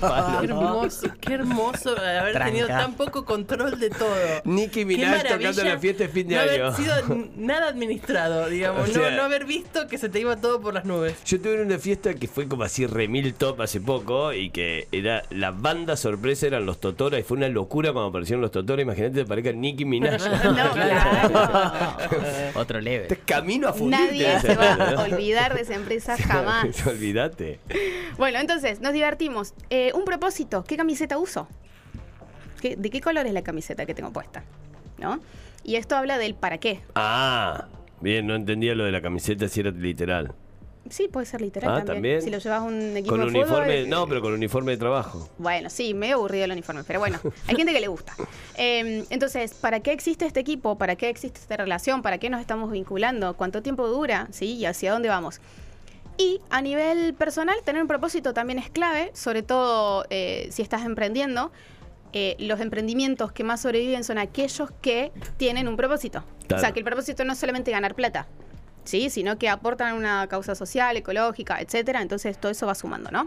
palo. 0.00 0.40
Qué 0.40 0.44
hermoso, 0.46 1.08
qué 1.20 1.34
hermoso 1.34 1.90
haber 1.96 2.32
Tranca. 2.32 2.44
tenido 2.46 2.68
tan 2.68 2.94
poco 2.94 3.24
control 3.24 3.78
de 3.78 3.90
todo. 3.90 4.08
Nicki 4.44 4.84
Minaj 4.84 5.22
tocando 5.24 5.64
la 5.64 5.78
fiesta 5.78 6.04
de 6.04 6.08
fin 6.08 6.28
de 6.28 6.34
no 6.36 6.40
año. 6.42 6.50
haber 6.66 6.74
sido 6.74 6.94
nada 7.36 7.68
administrado, 7.68 8.48
digamos. 8.48 8.88
O 8.88 8.92
sea- 8.92 9.10
no, 9.10 9.16
no 9.16 9.22
haber 9.24 9.44
visto 9.44 9.86
que 9.88 9.98
se 9.98 10.08
te 10.08 10.20
iba 10.20 10.36
todo 10.36 10.60
por 10.60 10.74
las 10.74 10.84
nubes. 10.84 11.14
Yo 11.24 11.40
tuve 11.40 11.62
una 11.62 11.78
fiesta 11.78 12.14
que 12.14 12.28
fue 12.28 12.48
como 12.48 12.62
así 12.64 12.86
remil 12.86 13.34
top 13.34 13.60
hace 13.62 13.80
poco 13.80 14.32
y 14.32 14.50
que 14.50 14.88
era 14.92 15.22
la 15.30 15.50
banda 15.50 15.96
sorpresa 15.96 16.46
eran 16.46 16.66
los 16.66 16.78
Totora 16.80 17.18
y 17.18 17.22
fue 17.22 17.36
una 17.36 17.48
locura 17.48 17.92
cuando 17.92 18.08
aparecieron 18.10 18.40
los 18.42 18.50
Totora. 18.50 18.82
Imagínate 18.82 19.14
que 19.20 19.24
parezca 19.24 19.52
Nicki 19.52 19.84
Minaj. 19.84 20.18
No, 20.58 20.70
claro. 20.72 21.82
Otro 22.54 22.78
Este 22.78 22.90
leve. 22.90 23.08
camino 23.24 23.68
a 23.68 23.72
fundirte. 23.72 24.06
Nadie 24.06 24.40
se 24.40 24.54
va 24.54 24.72
a 24.72 25.07
olvidar 25.14 25.54
de 25.54 25.62
esa 25.62 25.74
empresa 25.74 26.16
jamás. 26.22 26.86
Olvídate. 26.86 27.60
Bueno, 28.16 28.38
entonces, 28.38 28.80
nos 28.80 28.92
divertimos. 28.92 29.54
Eh, 29.70 29.92
un 29.94 30.04
propósito, 30.04 30.64
¿qué 30.64 30.76
camiseta 30.76 31.18
uso? 31.18 31.48
¿Qué- 32.60 32.76
¿De 32.76 32.90
qué 32.90 33.00
color 33.00 33.26
es 33.26 33.32
la 33.32 33.42
camiseta 33.42 33.86
que 33.86 33.94
tengo 33.94 34.12
puesta? 34.12 34.42
¿No? 34.98 35.20
Y 35.64 35.76
esto 35.76 35.96
habla 35.96 36.18
del 36.18 36.34
para 36.34 36.58
qué. 36.58 36.80
Ah, 36.94 37.66
bien, 38.00 38.26
no 38.26 38.34
entendía 38.34 38.74
lo 38.74 38.84
de 38.84 38.92
la 38.92 39.00
camiseta 39.02 39.48
si 39.48 39.60
era 39.60 39.70
literal. 39.70 40.32
Sí, 40.90 41.08
puede 41.08 41.26
ser 41.26 41.40
literal 41.40 41.70
Ah, 41.70 41.76
también. 41.78 41.96
¿también? 41.96 42.22
Si 42.22 42.30
lo 42.30 42.38
llevas 42.38 42.62
un 42.62 42.96
equipo 42.96 43.16
Con 43.16 43.20
de 43.20 43.26
uniforme, 43.26 43.76
fútbol, 43.78 43.88
no, 43.90 44.06
pero 44.08 44.20
con 44.22 44.32
uniforme 44.32 44.72
de 44.72 44.78
trabajo. 44.78 45.28
Bueno, 45.38 45.70
sí, 45.70 45.94
medio 45.94 46.16
aburrido 46.16 46.44
el 46.44 46.52
uniforme, 46.52 46.84
pero 46.84 46.98
bueno, 47.00 47.18
hay 47.46 47.56
gente 47.56 47.72
que 47.72 47.80
le 47.80 47.88
gusta. 47.88 48.12
Eh, 48.60 49.04
entonces, 49.10 49.54
¿para 49.54 49.78
qué 49.78 49.92
existe 49.92 50.26
este 50.26 50.40
equipo? 50.40 50.76
¿Para 50.76 50.96
qué 50.96 51.08
existe 51.08 51.38
esta 51.38 51.56
relación? 51.56 52.02
¿Para 52.02 52.18
qué 52.18 52.28
nos 52.28 52.40
estamos 52.40 52.72
vinculando? 52.72 53.34
¿Cuánto 53.36 53.62
tiempo 53.62 53.86
dura? 53.86 54.26
¿Sí? 54.32 54.54
¿Y 54.56 54.66
hacia 54.66 54.90
dónde 54.90 55.08
vamos? 55.08 55.40
Y 56.16 56.40
a 56.50 56.60
nivel 56.60 57.14
personal, 57.14 57.54
tener 57.64 57.80
un 57.80 57.86
propósito 57.86 58.34
también 58.34 58.58
es 58.58 58.68
clave, 58.68 59.12
sobre 59.14 59.44
todo 59.44 60.04
eh, 60.10 60.48
si 60.50 60.62
estás 60.62 60.84
emprendiendo. 60.84 61.52
Eh, 62.12 62.34
los 62.40 62.58
emprendimientos 62.60 63.30
que 63.30 63.44
más 63.44 63.60
sobreviven 63.60 64.02
son 64.02 64.18
aquellos 64.18 64.70
que 64.80 65.12
tienen 65.36 65.68
un 65.68 65.76
propósito. 65.76 66.24
Claro. 66.48 66.60
O 66.60 66.64
sea, 66.64 66.72
que 66.72 66.80
el 66.80 66.84
propósito 66.84 67.22
no 67.24 67.34
es 67.34 67.38
solamente 67.38 67.70
ganar 67.70 67.94
plata, 67.94 68.26
¿sí? 68.88 69.10
sino 69.10 69.38
que 69.38 69.48
aportan 69.48 69.94
una 69.94 70.26
causa 70.28 70.54
social, 70.54 70.96
ecológica, 70.96 71.60
etcétera. 71.60 72.02
Entonces, 72.02 72.38
todo 72.38 72.50
eso 72.50 72.66
va 72.66 72.74
sumando, 72.74 73.10
¿no? 73.10 73.26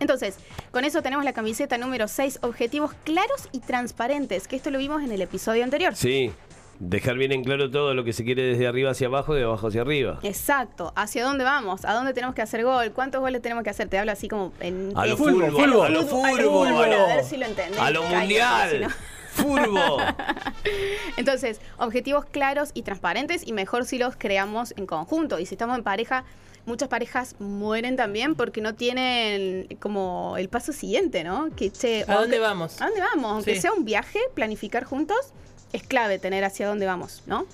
Entonces, 0.00 0.36
con 0.70 0.84
eso 0.84 1.02
tenemos 1.02 1.24
la 1.24 1.32
camiseta 1.32 1.76
número 1.76 2.08
6, 2.08 2.38
objetivos 2.42 2.92
claros 3.04 3.48
y 3.52 3.60
transparentes, 3.60 4.48
que 4.48 4.56
esto 4.56 4.70
lo 4.70 4.78
vimos 4.78 5.02
en 5.02 5.12
el 5.12 5.20
episodio 5.20 5.62
anterior. 5.64 5.94
Sí. 5.94 6.32
Dejar 6.78 7.16
bien 7.18 7.30
en 7.32 7.44
claro 7.44 7.70
todo 7.70 7.92
lo 7.92 8.04
que 8.04 8.14
se 8.14 8.24
quiere 8.24 8.42
desde 8.42 8.66
arriba 8.66 8.92
hacia 8.92 9.08
abajo 9.08 9.34
y 9.36 9.38
de 9.38 9.44
abajo 9.44 9.66
hacia 9.68 9.82
arriba. 9.82 10.18
Exacto. 10.22 10.94
¿Hacia 10.96 11.22
dónde 11.24 11.44
vamos? 11.44 11.84
¿A 11.84 11.92
dónde 11.92 12.14
tenemos 12.14 12.34
que 12.34 12.40
hacer 12.40 12.64
gol? 12.64 12.92
¿Cuántos 12.92 13.20
goles 13.20 13.42
tenemos 13.42 13.62
que 13.64 13.68
hacer? 13.68 13.88
Te 13.90 13.98
hablo 13.98 14.12
así 14.12 14.28
como 14.28 14.54
en... 14.60 14.92
A 14.96 15.04
lo 15.04 15.18
fútbol, 15.18 15.50
fútbol, 15.50 15.62
a 15.62 15.66
lo 15.66 15.82
a 15.82 15.88
lo 15.90 16.02
fútbol, 16.04 16.40
fútbol, 16.40 16.92
a 16.94 17.06
ver 17.16 17.24
si 17.24 17.36
lo 17.36 17.44
entendés. 17.44 17.78
a 17.78 17.90
lo 17.90 18.00
Ay, 18.02 18.08
si 18.08 18.16
mundial. 18.16 18.80
no. 18.80 18.88
Furbo. 19.32 19.98
Entonces, 21.16 21.60
objetivos 21.78 22.24
claros 22.26 22.70
y 22.74 22.82
transparentes 22.82 23.46
y 23.46 23.52
mejor 23.52 23.84
si 23.84 23.98
los 23.98 24.16
creamos 24.16 24.74
en 24.76 24.86
conjunto. 24.86 25.38
Y 25.38 25.46
si 25.46 25.54
estamos 25.54 25.76
en 25.78 25.84
pareja, 25.84 26.24
muchas 26.66 26.88
parejas 26.88 27.36
mueren 27.38 27.96
también 27.96 28.34
porque 28.34 28.60
no 28.60 28.74
tienen 28.74 29.66
como 29.80 30.36
el 30.36 30.48
paso 30.48 30.72
siguiente, 30.72 31.24
¿no? 31.24 31.48
Que, 31.56 31.70
che, 31.70 32.02
¿A 32.02 32.14
dónde 32.14 32.36
aunque- 32.36 32.38
vamos? 32.40 32.80
¿A 32.80 32.86
dónde 32.86 33.00
vamos? 33.00 33.32
Aunque 33.32 33.54
Sí. 33.54 33.60
sea 33.62 33.72
un 33.72 33.84
viaje, 33.84 34.18
planificar 34.34 34.84
juntos 34.84 35.32
es 35.72 35.82
clave 35.84 36.18
tener 36.18 36.44
hacia 36.44 36.66
dónde 36.66 36.86
vamos, 36.86 37.22
¿no? 37.26 37.46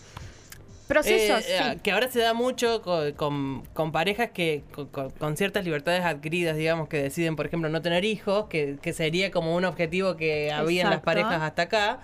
Procesos, 0.86 1.44
Eh, 1.48 1.56
eh, 1.58 1.70
sí. 1.74 1.80
Que 1.82 1.90
ahora 1.92 2.08
se 2.10 2.20
da 2.20 2.32
mucho 2.32 2.80
con, 2.82 3.12
con- 3.12 3.62
con 3.72 3.90
parejas 3.92 4.30
que 4.30 4.62
con, 4.72 5.10
con- 5.10 5.36
ciertas 5.36 5.64
libertades 5.64 6.04
adquiridas, 6.04 6.56
digamos, 6.56 6.88
que 6.88 7.02
deciden, 7.02 7.34
por 7.36 7.46
ejemplo, 7.46 7.68
no 7.68 7.82
tener 7.82 8.04
hijos, 8.04 8.46
que, 8.48 8.76
que 8.80 8.92
sería 8.92 9.30
como 9.30 9.56
un 9.56 9.64
objetivo 9.64 10.16
que 10.16 10.52
había 10.52 10.82
en 10.82 10.90
las 10.90 11.00
parejas 11.00 11.42
hasta 11.42 11.62
acá. 11.62 11.98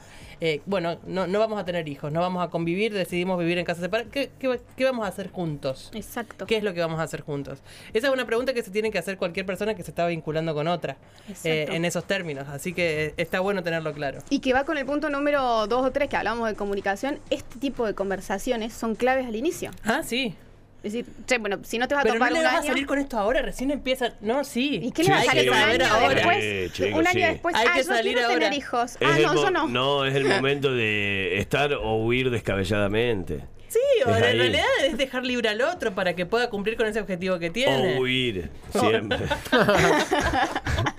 Eh, 0.44 0.60
bueno, 0.66 0.98
no, 1.06 1.28
no 1.28 1.38
vamos 1.38 1.60
a 1.60 1.64
tener 1.64 1.88
hijos, 1.88 2.12
no 2.12 2.18
vamos 2.18 2.44
a 2.44 2.50
convivir, 2.50 2.92
decidimos 2.92 3.38
vivir 3.38 3.58
en 3.58 3.64
casa 3.64 3.80
separada. 3.80 4.10
¿Qué, 4.10 4.32
qué, 4.40 4.60
qué 4.76 4.84
vamos 4.84 5.04
a 5.04 5.08
hacer 5.08 5.30
juntos? 5.30 5.88
Exacto. 5.94 6.46
¿Qué 6.46 6.56
es 6.56 6.64
lo 6.64 6.74
que 6.74 6.80
vamos 6.80 6.98
a 6.98 7.04
hacer 7.04 7.20
juntos? 7.20 7.60
Esa 7.92 8.08
es 8.08 8.12
una 8.12 8.26
pregunta 8.26 8.52
que 8.52 8.60
se 8.64 8.72
tiene 8.72 8.90
que 8.90 8.98
hacer 8.98 9.18
cualquier 9.18 9.46
persona 9.46 9.76
que 9.76 9.84
se 9.84 9.92
está 9.92 10.04
vinculando 10.08 10.52
con 10.52 10.66
otra 10.66 10.96
eh, 11.44 11.68
en 11.70 11.84
esos 11.84 12.08
términos. 12.08 12.48
Así 12.48 12.72
que 12.72 13.04
eh, 13.04 13.14
está 13.18 13.38
bueno 13.38 13.62
tenerlo 13.62 13.92
claro. 13.92 14.18
Y 14.30 14.40
que 14.40 14.52
va 14.52 14.64
con 14.64 14.78
el 14.78 14.84
punto 14.84 15.10
número 15.10 15.68
dos 15.68 15.86
o 15.86 15.92
tres 15.92 16.08
que 16.08 16.16
hablamos 16.16 16.48
de 16.48 16.56
comunicación. 16.56 17.20
Este 17.30 17.60
tipo 17.60 17.86
de 17.86 17.94
conversaciones 17.94 18.72
son 18.72 18.96
claves 18.96 19.26
al 19.26 19.36
inicio. 19.36 19.70
Ah, 19.84 20.02
sí. 20.02 20.34
Es 20.82 20.92
decir, 20.92 21.06
che, 21.26 21.38
bueno, 21.38 21.58
si 21.62 21.78
no 21.78 21.86
te 21.86 21.94
vas 21.94 22.00
a 22.00 22.02
Pero 22.02 22.14
no 22.14 22.18
topar 22.18 22.32
le 22.32 22.38
un 22.40 22.44
vas 22.44 22.54
a 22.54 22.58
año... 22.58 22.66
salir 22.66 22.86
con 22.86 22.98
esto 22.98 23.16
ahora, 23.18 23.40
recién 23.42 23.70
empieza. 23.70 24.14
No, 24.20 24.42
sí. 24.42 24.80
¿Y 24.82 24.90
qué 24.90 25.04
Sí, 25.04 25.10
le 25.10 25.14
va 25.14 25.20
a 25.20 25.22
sí, 25.22 25.28
salir 25.28 25.50
un 25.50 25.56
hay 25.56 25.62
año 25.62 25.78
que 25.78 25.84
salir 25.84 26.14
después? 26.16 26.36
ahora. 26.36 26.74
Sí, 26.74 26.82
un 26.92 27.06
año 27.06 27.12
sí. 27.12 27.20
después, 27.32 27.54
Hay 27.54 27.66
ah, 27.68 27.72
que 27.72 27.78
yo 27.78 27.84
salir 27.84 28.12
quiero 28.14 28.28
ahora. 28.28 28.38
tener 28.40 28.58
hijos. 28.58 28.92
Es 28.92 28.98
Ah, 29.08 29.16
el 29.16 29.22
no, 29.22 29.34
mo- 29.34 29.42
yo 29.42 29.50
no. 29.52 29.68
No, 29.68 30.04
es 30.04 30.14
el 30.16 30.24
momento 30.24 30.72
de 30.72 31.38
estar 31.38 31.72
o 31.74 31.96
huir 32.04 32.30
descabelladamente. 32.30 33.44
Sí, 33.68 33.78
o 34.04 34.10
Es 34.10 34.16
en 34.18 34.24
ahí. 34.24 34.36
realidad 34.38 34.64
es 34.84 34.98
dejar 34.98 35.24
libre 35.24 35.48
al 35.48 35.62
otro 35.62 35.94
para 35.94 36.14
que 36.14 36.26
pueda 36.26 36.50
cumplir 36.50 36.76
con 36.76 36.86
ese 36.86 37.00
objetivo 37.00 37.38
que 37.38 37.48
tiene. 37.50 37.96
O 37.96 38.00
huir, 38.00 38.50
siempre. 38.72 39.18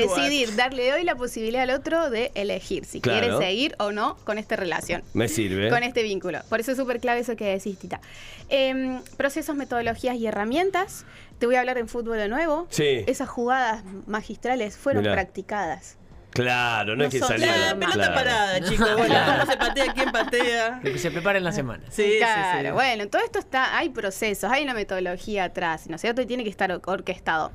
Decidir, 0.00 0.56
darle 0.56 0.92
hoy 0.92 1.04
la 1.04 1.14
posibilidad 1.14 1.62
al 1.62 1.70
otro 1.70 2.10
de 2.10 2.32
elegir 2.34 2.84
si 2.84 3.00
Claro. 3.00 3.20
quiere 3.20 3.36
seguir 3.38 3.74
o 3.78 3.92
no 3.92 4.16
con 4.24 4.38
esta 4.38 4.56
relación. 4.56 5.02
Me 5.14 5.28
sirve. 5.28 5.68
Con 5.70 5.82
este 5.82 6.02
vínculo. 6.02 6.40
Por 6.48 6.60
eso 6.60 6.72
es 6.72 6.78
súper 6.78 6.98
clave 7.00 7.20
eso 7.20 7.36
que 7.36 7.44
decís, 7.44 7.78
Tita. 7.78 8.00
Em, 8.48 9.00
procesos, 9.16 9.54
metodologías 9.54 10.16
y 10.16 10.26
herramientas. 10.26 11.04
Te 11.38 11.46
voy 11.46 11.56
a 11.56 11.60
hablar 11.60 11.78
en 11.78 11.88
fútbol 11.88 12.16
de 12.18 12.28
nuevo. 12.28 12.66
Sí. 12.70 13.04
Esas 13.06 13.28
jugadas 13.28 13.82
magistrales 14.06 14.76
fueron 14.76 15.02
Mirá. 15.02 15.14
practicadas. 15.14 15.96
Claro, 16.30 16.92
no, 16.96 17.02
No 17.02 17.04
es 17.04 17.10
que 17.10 17.18
salir. 17.18 17.46
La 17.46 17.54
Claro. 17.74 17.78
pelota 17.80 18.14
parada, 18.14 18.60
chicos. 18.66 18.88
Bueno, 18.96 19.14
¿cómo 19.40 19.50
se 19.52 19.56
patea? 19.58 19.92
¿Quién 19.92 20.12
patea? 20.12 20.80
Lo 20.82 20.90
que 20.92 20.98
se 20.98 21.10
prepara 21.10 21.36
en 21.36 21.44
la 21.44 21.52
semana. 21.52 21.82
Sí, 21.90 22.02
sí, 22.12 22.18
claro, 22.18 22.68
sí. 22.70 22.72
bueno, 22.72 23.06
todo 23.08 23.22
esto 23.22 23.38
está, 23.38 23.76
hay 23.76 23.90
procesos, 23.90 24.50
hay 24.50 24.62
una 24.62 24.72
metodología 24.72 25.44
atrás, 25.44 25.88
¿no 25.88 25.96
es 25.96 26.00
cierto? 26.00 26.22
Y 26.22 26.26
tiene 26.26 26.42
que 26.42 26.48
estar 26.48 26.72
or- 26.72 26.80
orquestado. 26.86 27.52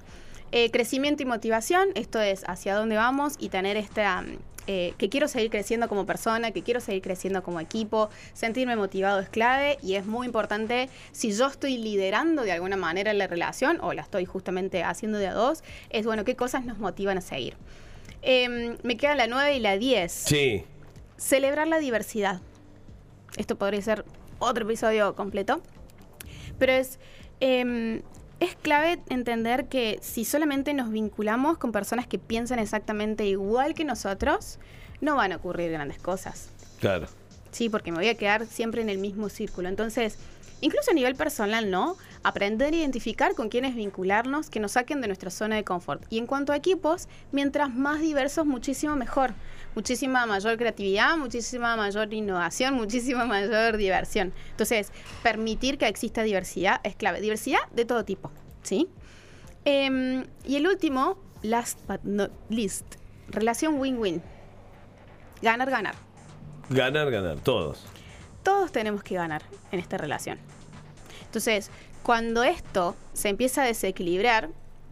Eh, 0.52 0.72
crecimiento 0.72 1.24
y 1.24 1.26
motivación, 1.26 1.90
esto 1.96 2.22
es 2.22 2.44
hacia 2.48 2.76
dónde 2.76 2.96
vamos 2.96 3.36
y 3.38 3.50
tener 3.50 3.76
esta, 3.76 4.22
mm, 4.22 4.38
eh, 4.68 4.94
que 4.98 5.10
quiero 5.10 5.28
seguir 5.28 5.50
creciendo 5.50 5.88
como 5.90 6.06
persona, 6.06 6.52
que 6.52 6.62
quiero 6.64 6.80
seguir 6.80 7.02
creciendo 7.02 7.44
como 7.44 7.60
equipo, 7.60 8.10
sentirme 8.34 8.76
motivado 8.76 9.20
es 9.20 9.30
clave 9.30 9.78
y 9.82 9.96
es 9.96 10.06
muy 10.06 10.26
importante 10.26 10.90
si 11.12 11.32
yo 11.34 11.48
estoy 11.48 11.78
liderando 11.78 12.44
de 12.44 12.52
alguna 12.54 12.78
manera 12.78 13.14
la 13.14 13.28
relación 13.28 13.80
o 13.82 13.94
la 13.94 14.02
estoy 14.02 14.26
justamente 14.26 14.84
haciendo 14.84 15.18
de 15.18 15.28
a 15.28 15.34
dos, 15.34 15.64
es 15.90 16.06
bueno, 16.06 16.24
qué 16.26 16.36
cosas 16.36 16.66
nos 16.66 16.80
motivan 16.80 17.18
a 17.18 17.22
seguir. 17.22 17.56
Em, 18.22 18.78
me 18.84 18.98
quedan 18.98 19.18
la 19.18 19.28
9 19.28 19.56
y 19.56 19.60
la 19.60 19.78
10 19.78 20.12
Sí. 20.12 20.64
celebrar 21.18 21.68
la 21.68 21.80
diversidad. 21.80 22.42
Esto 23.38 23.58
podría 23.58 23.82
ser 23.82 24.06
otro 24.40 24.66
episodio 24.66 25.14
completo. 25.16 25.62
Pero 26.58 26.72
es, 26.74 27.00
em, 27.40 28.02
es 28.40 28.56
clave 28.56 29.00
entender 29.10 29.68
que 29.68 30.00
si 30.02 30.26
solamente 30.26 30.74
nos 30.74 30.90
vinculamos 30.90 31.58
con 31.58 31.72
personas 31.72 32.08
que 32.08 32.20
piensan 32.20 32.60
exactamente 32.60 33.26
igual 33.26 33.74
que 33.74 33.84
nosotros, 33.84 34.60
no 35.02 35.16
van 35.16 35.32
a 35.32 35.38
ocurrir 35.38 35.72
grandes 35.72 36.00
cosas. 36.00 36.50
Claro. 36.80 37.08
Sí, 37.58 37.70
porque 37.70 37.92
me 37.92 37.98
voy 37.98 38.08
a 38.08 38.14
quedar 38.14 38.46
siempre 38.46 38.84
en 38.84 38.90
el 38.90 39.00
mismo 39.00 39.30
círculo. 39.30 39.68
Entonces, 39.68 40.20
incluso 40.62 40.92
a 40.92 40.94
nivel 40.94 41.16
personal, 41.16 41.72
¿no? 41.72 41.98
Aprender 42.22 42.72
a 42.72 42.78
identificar 42.78 43.34
con 43.34 43.50
quiénes 43.50 43.74
vincularnos, 43.74 44.52
que 44.52 44.60
nos 44.60 44.74
saquen 44.74 45.02
de 45.02 45.08
nuestra 45.08 45.32
zona 45.32 45.56
de 45.56 45.64
confort. 45.64 46.04
Y 46.12 46.20
en 46.20 46.28
cuanto 46.28 46.54
a 46.54 46.56
equipos, 46.56 47.08
mientras 47.32 47.74
más 47.74 48.00
diversos, 48.00 48.46
muchísimo 48.46 48.96
mejor. 48.96 49.34
Muchísima 49.74 50.28
mayor 50.28 50.56
creatividad, 50.56 51.18
muchísima 51.18 51.76
mayor 51.76 52.14
innovación, 52.14 52.76
muchísima 52.76 53.26
mayor 53.26 53.78
diversión. 53.78 54.34
Entonces, 54.52 54.92
permitir 55.24 55.80
que 55.80 55.88
exista 55.88 56.22
diversidad 56.22 56.80
es 56.84 56.96
clave. 56.96 57.22
Diversidad 57.22 57.68
de 57.72 57.86
todo 57.86 58.06
tipo, 58.06 58.30
¿sí? 58.62 58.88
Em, 59.66 60.28
y 60.46 60.58
el 60.58 60.68
último, 60.68 61.18
last 61.42 61.80
but 61.88 62.04
not 62.04 62.32
least, 62.52 62.86
relación 63.30 63.80
win-win. 63.80 64.22
Ganar, 65.42 65.72
ganar. 65.72 66.07
Ganar, 66.70 67.10
ganar, 67.12 67.38
todos. 67.40 67.86
todos 68.44 68.72
tenemos 68.72 69.04
que 69.04 69.16
ganar 69.16 69.42
en 69.72 69.80
esta 69.80 69.98
relación. 69.98 70.38
Entonces, 71.26 71.70
cuando 72.04 72.44
esto 72.44 72.96
se 73.14 73.30
empieza 73.30 73.64
a 73.64 73.66
desequilibrar, 73.66 74.50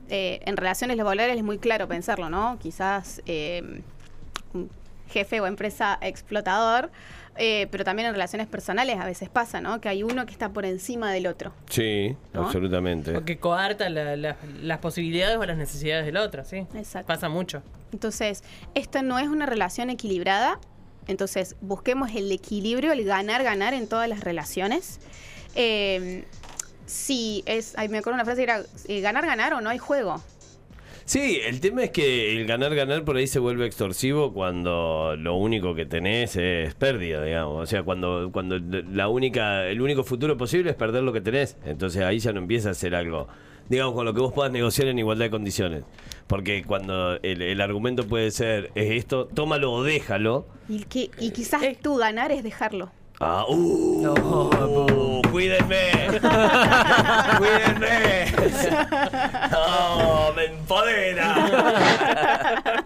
eh, 0.10 0.40
en 0.46 0.58
relaciones 0.58 0.98
laborales 0.98 1.38
es 1.38 1.44
muy 1.44 1.58
claro 1.58 1.88
pensarlo, 1.88 2.30
¿no? 2.30 2.58
Quizás 2.62 3.22
eh, 3.26 3.82
un 4.54 4.70
jefe 5.10 5.40
o 5.42 5.48
empresa 5.48 5.98
explotador, 6.02 6.92
eh, 7.38 7.68
pero 7.72 7.84
también 7.84 8.08
en 8.08 8.14
relaciones 8.14 8.48
personales 8.48 8.98
a 9.00 9.06
veces 9.06 9.30
pasa, 9.30 9.62
¿no? 9.62 9.80
Que 9.82 9.90
hay 9.90 10.04
uno 10.04 10.26
que 10.26 10.32
está 10.34 10.50
por 10.50 10.66
encima 10.66 11.12
del 11.12 11.28
otro. 11.28 11.54
Sí, 11.70 12.16
¿No? 12.34 12.44
absolutamente. 12.46 13.14
Porque 13.14 13.38
coarta 13.40 13.90
la- 13.90 14.16
la- 14.16 14.36
las 14.62 14.78
posibilidades 14.80 15.38
o 15.38 15.46
las 15.46 15.58
necesidades 15.58 16.06
del 16.06 16.18
otro, 16.18 16.44
sí. 16.46 16.66
Exacto. 16.76 17.08
Pasa 17.08 17.30
mucho. 17.30 17.62
Entonces, 17.94 18.44
esta 18.74 19.02
no 19.02 19.18
es 19.20 19.28
una 19.28 19.46
relación 19.46 19.90
equilibrada. 19.90 20.60
Entonces, 21.08 21.56
busquemos 21.62 22.14
el 22.16 22.32
equilibrio, 22.32 22.92
el 22.92 23.04
ganar, 23.04 23.44
ganar 23.44 23.74
en 23.74 23.88
todas 23.88 24.10
las 24.10 24.22
relaciones. 24.22 25.00
Eh, 25.56 26.24
si 26.86 27.44
es, 27.46 27.74
ay, 27.78 27.90
me 27.90 27.98
acuerdo 27.98 28.16
una 28.16 28.26
frase 28.26 28.46
que 28.46 28.52
era 28.52 28.64
eh, 28.88 29.02
ganar, 29.02 29.26
ganar 29.26 29.54
o 29.54 29.62
no 29.62 29.70
hay 29.70 29.78
juego. 29.78 30.22
Sí, 31.06 31.40
el 31.46 31.62
tema 31.62 31.84
es 31.84 31.92
que 31.92 32.36
el 32.36 32.48
ganar, 32.48 32.74
ganar 32.74 33.06
por 33.06 33.16
ahí 33.16 33.28
se 33.28 33.38
vuelve 33.38 33.68
extorsivo 33.68 34.34
cuando 34.34 35.16
lo 35.16 35.36
único 35.36 35.76
que 35.76 35.86
tenés 35.86 36.36
es 36.36 36.74
pérdida, 36.74 37.24
digamos. 37.24 37.62
O 37.62 37.66
sea, 37.68 37.84
cuando, 37.84 38.32
cuando 38.32 38.58
la 38.58 39.08
única, 39.08 39.68
el 39.68 39.82
único 39.82 40.04
futuro 40.04 40.36
posible 40.36 40.72
es 40.72 40.76
perder 40.76 41.04
lo 41.04 41.14
que 41.14 41.22
tenés. 41.22 41.58
Entonces 41.64 42.02
ahí 42.02 42.18
ya 42.18 42.34
no 42.34 42.40
empieza 42.40 42.72
a 42.72 42.74
ser 42.74 42.96
algo, 42.96 43.28
digamos, 43.70 43.94
con 43.96 44.06
lo 44.06 44.14
que 44.14 44.22
vos 44.22 44.34
puedas 44.34 44.52
negociar 44.52 44.88
en 44.88 45.00
igualdad 45.00 45.26
de 45.26 45.32
condiciones. 45.32 45.84
Porque 46.28 46.64
cuando 46.64 47.16
el, 47.22 47.42
el 47.42 47.62
argumento 47.62 48.08
puede 48.08 48.32
ser, 48.32 48.72
es 48.76 48.92
esto, 48.92 49.28
tómalo 49.28 49.72
o 49.72 49.84
déjalo. 49.84 50.48
Y, 50.68 50.84
que, 50.86 51.12
y 51.20 51.32
quizás 51.32 51.62
tú 51.82 51.98
ganar 51.98 52.32
es 52.32 52.44
dejarlo. 52.44 52.92
Ah, 53.22 53.46
uh, 53.48 54.02
No, 54.02 54.14
uh, 54.14 55.22
cuídenme. 55.32 55.92
cuídenme. 57.38 58.26
No, 59.52 60.34
me 60.36 60.46
empodera. 60.46 61.36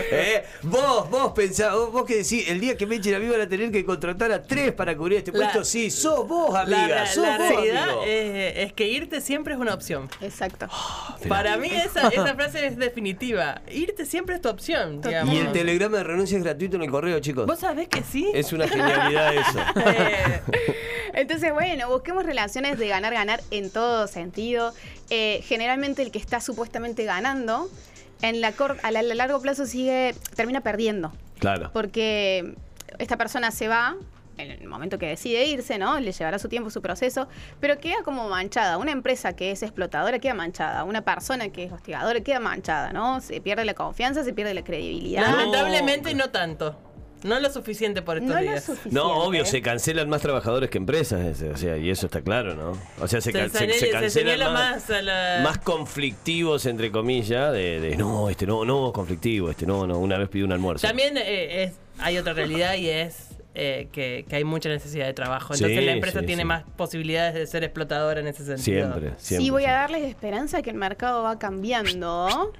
Eh, 0.12 0.44
Vos, 0.62 1.08
vos 1.10 1.32
pensás, 1.32 1.72
vos, 1.72 1.92
vos 1.92 2.04
que 2.04 2.16
decís, 2.16 2.48
el 2.48 2.60
día 2.60 2.76
que 2.76 2.86
me 2.86 2.96
echen 2.96 3.14
a 3.14 3.18
mí 3.18 3.28
van 3.28 3.40
a 3.40 3.48
tener 3.48 3.70
que 3.70 3.84
contratar 3.84 4.32
a 4.32 4.42
tres 4.42 4.72
para 4.72 4.96
cubrir 4.96 5.18
este 5.18 5.32
La- 5.32 5.38
puesto. 5.38 5.64
Sí, 5.64 5.90
sos 5.90 6.26
vos, 6.26 6.54
amiga. 6.54 6.86
la- 6.88 7.06
sos 7.06 7.24
la 7.26 7.38
vos, 7.38 7.48
realidad 7.48 7.82
amigo. 7.84 8.02
es, 8.06 8.52
es 8.58 8.72
que 8.72 8.88
irte 8.88 9.20
siempre 9.20 9.54
es 9.54 9.60
una 9.60 9.74
opción. 9.74 10.08
Exacto. 10.20 10.68
Para 11.28 11.56
mí 11.56 11.68
esa, 11.72 12.08
esa 12.08 12.34
frase 12.34 12.66
es 12.66 12.76
definitiva. 12.76 13.62
Irte 13.70 14.04
siempre 14.06 14.34
es 14.36 14.40
tu 14.42 14.48
opción, 14.48 15.00
digamos. 15.00 15.34
Y 15.34 15.38
el 15.38 15.52
telegrama 15.52 15.98
de 15.98 16.04
renuncia 16.04 16.36
es 16.38 16.44
gratuito 16.44 16.76
en 16.76 16.82
el 16.82 16.90
correo, 16.90 17.18
chicos. 17.20 17.46
¿Vos 17.46 17.58
sabés 17.60 17.88
que 17.88 18.02
sí? 18.02 18.30
Es 18.34 18.52
una 18.52 18.66
genialidad 18.68 19.34
eso. 19.36 19.58
Eh, 19.86 20.42
Entonces, 21.14 21.52
bueno, 21.52 21.88
busquemos 21.88 22.24
relaciones 22.24 22.78
de 22.78 22.88
ganar, 22.88 23.12
ganar 23.12 23.40
en 23.50 23.70
todo 23.70 24.06
sentido. 24.06 24.72
Eh, 25.10 25.42
generalmente 25.44 26.02
el 26.02 26.10
que 26.12 26.18
está 26.18 26.40
supuestamente 26.40 27.04
ganando, 27.04 27.68
en 28.22 28.40
la 28.40 28.52
cor- 28.52 28.78
a, 28.82 28.90
la- 28.90 29.00
a 29.00 29.02
largo 29.02 29.40
plazo 29.40 29.66
sigue, 29.66 30.14
termina 30.36 30.60
perdiendo. 30.60 31.12
Claro. 31.38 31.70
Porque 31.72 32.54
esta 32.98 33.16
persona 33.16 33.50
se 33.50 33.68
va 33.68 33.96
en 34.36 34.50
el 34.50 34.66
momento 34.66 34.96
que 34.98 35.06
decide 35.06 35.44
irse, 35.46 35.76
¿no? 35.76 36.00
Le 36.00 36.12
llevará 36.12 36.38
su 36.38 36.48
tiempo, 36.48 36.70
su 36.70 36.80
proceso, 36.80 37.28
pero 37.60 37.78
queda 37.78 37.96
como 38.04 38.26
manchada. 38.30 38.78
Una 38.78 38.90
empresa 38.90 39.34
que 39.34 39.50
es 39.50 39.62
explotadora 39.62 40.18
queda 40.18 40.32
manchada. 40.34 40.84
Una 40.84 41.02
persona 41.02 41.50
que 41.50 41.64
es 41.64 41.72
hostigadora 41.72 42.20
queda 42.20 42.40
manchada, 42.40 42.92
¿no? 42.92 43.20
Se 43.20 43.40
pierde 43.42 43.66
la 43.66 43.74
confianza, 43.74 44.24
se 44.24 44.32
pierde 44.32 44.54
la 44.54 44.64
credibilidad. 44.64 45.26
No. 45.28 45.36
Lamentablemente 45.36 46.14
no 46.14 46.30
tanto. 46.30 46.74
No 47.24 47.38
lo 47.40 47.50
suficiente 47.50 48.02
por 48.02 48.16
estos 48.18 48.30
No 48.34 48.40
días. 48.40 48.64
suficiente. 48.64 48.94
No, 48.94 49.24
obvio, 49.24 49.44
se 49.44 49.60
cancelan 49.62 50.08
más 50.08 50.22
trabajadores 50.22 50.70
que 50.70 50.78
empresas, 50.78 51.20
ese, 51.20 51.50
o 51.50 51.56
sea, 51.56 51.76
y 51.76 51.90
eso 51.90 52.06
está 52.06 52.22
claro, 52.22 52.54
¿no? 52.54 52.72
O 53.02 53.08
sea, 53.08 53.20
se, 53.20 53.32
Se 53.32 53.38
can- 53.38 53.50
se- 53.50 53.58
señala- 53.58 53.74
se 53.74 53.80
se 53.80 53.90
cancelan 53.90 54.52
más, 54.52 54.74
más 54.88 54.90
a 54.90 55.02
la- 55.02 55.40
más 55.44 55.58
conflictivos, 55.58 56.66
entre 56.66 56.90
comillas, 56.90 57.52
de, 57.52 57.80
de, 57.80 57.96
no, 57.96 58.30
este 58.30 58.46
no, 58.46 58.64
no, 58.64 58.92
conflictivo, 58.92 59.50
este 59.50 59.66
no, 59.66 59.86
no, 59.86 59.98
una 59.98 60.18
vez 60.18 60.28
pidió 60.28 60.46
un 60.46 60.52
almuerzo. 60.52 60.86
También 60.86 61.16
eh, 61.18 61.64
es, 61.64 61.74
hay 61.98 62.16
otra 62.18 62.32
realidad 62.32 62.74
y 62.76 62.88
es 62.88 63.28
eh, 63.54 63.88
que, 63.92 64.24
que 64.28 64.36
hay 64.36 64.44
mucha 64.44 64.68
necesidad 64.68 65.06
de 65.06 65.12
trabajo. 65.12 65.52
Entonces 65.54 65.78
Sí, 65.78 65.84
la 65.84 65.92
empresa 65.92 66.20
sí, 66.20 66.26
tiene 66.26 66.42
sí. 66.42 66.46
más 66.46 66.62
posibilidades 66.76 67.34
de 67.34 67.46
ser 67.48 67.64
explotadora 67.64 68.20
en 68.20 68.28
ese 68.28 68.44
sentido. 68.44 68.62
Siempre, 68.92 69.12
siempre. 69.18 69.44
Sí, 69.44 69.50
voy 69.50 69.64
a 69.64 69.72
darles 69.72 70.04
esperanza 70.04 70.62
que 70.62 70.70
el 70.70 70.76
mercado 70.76 71.24
va 71.24 71.38
cambiando. 71.38 72.52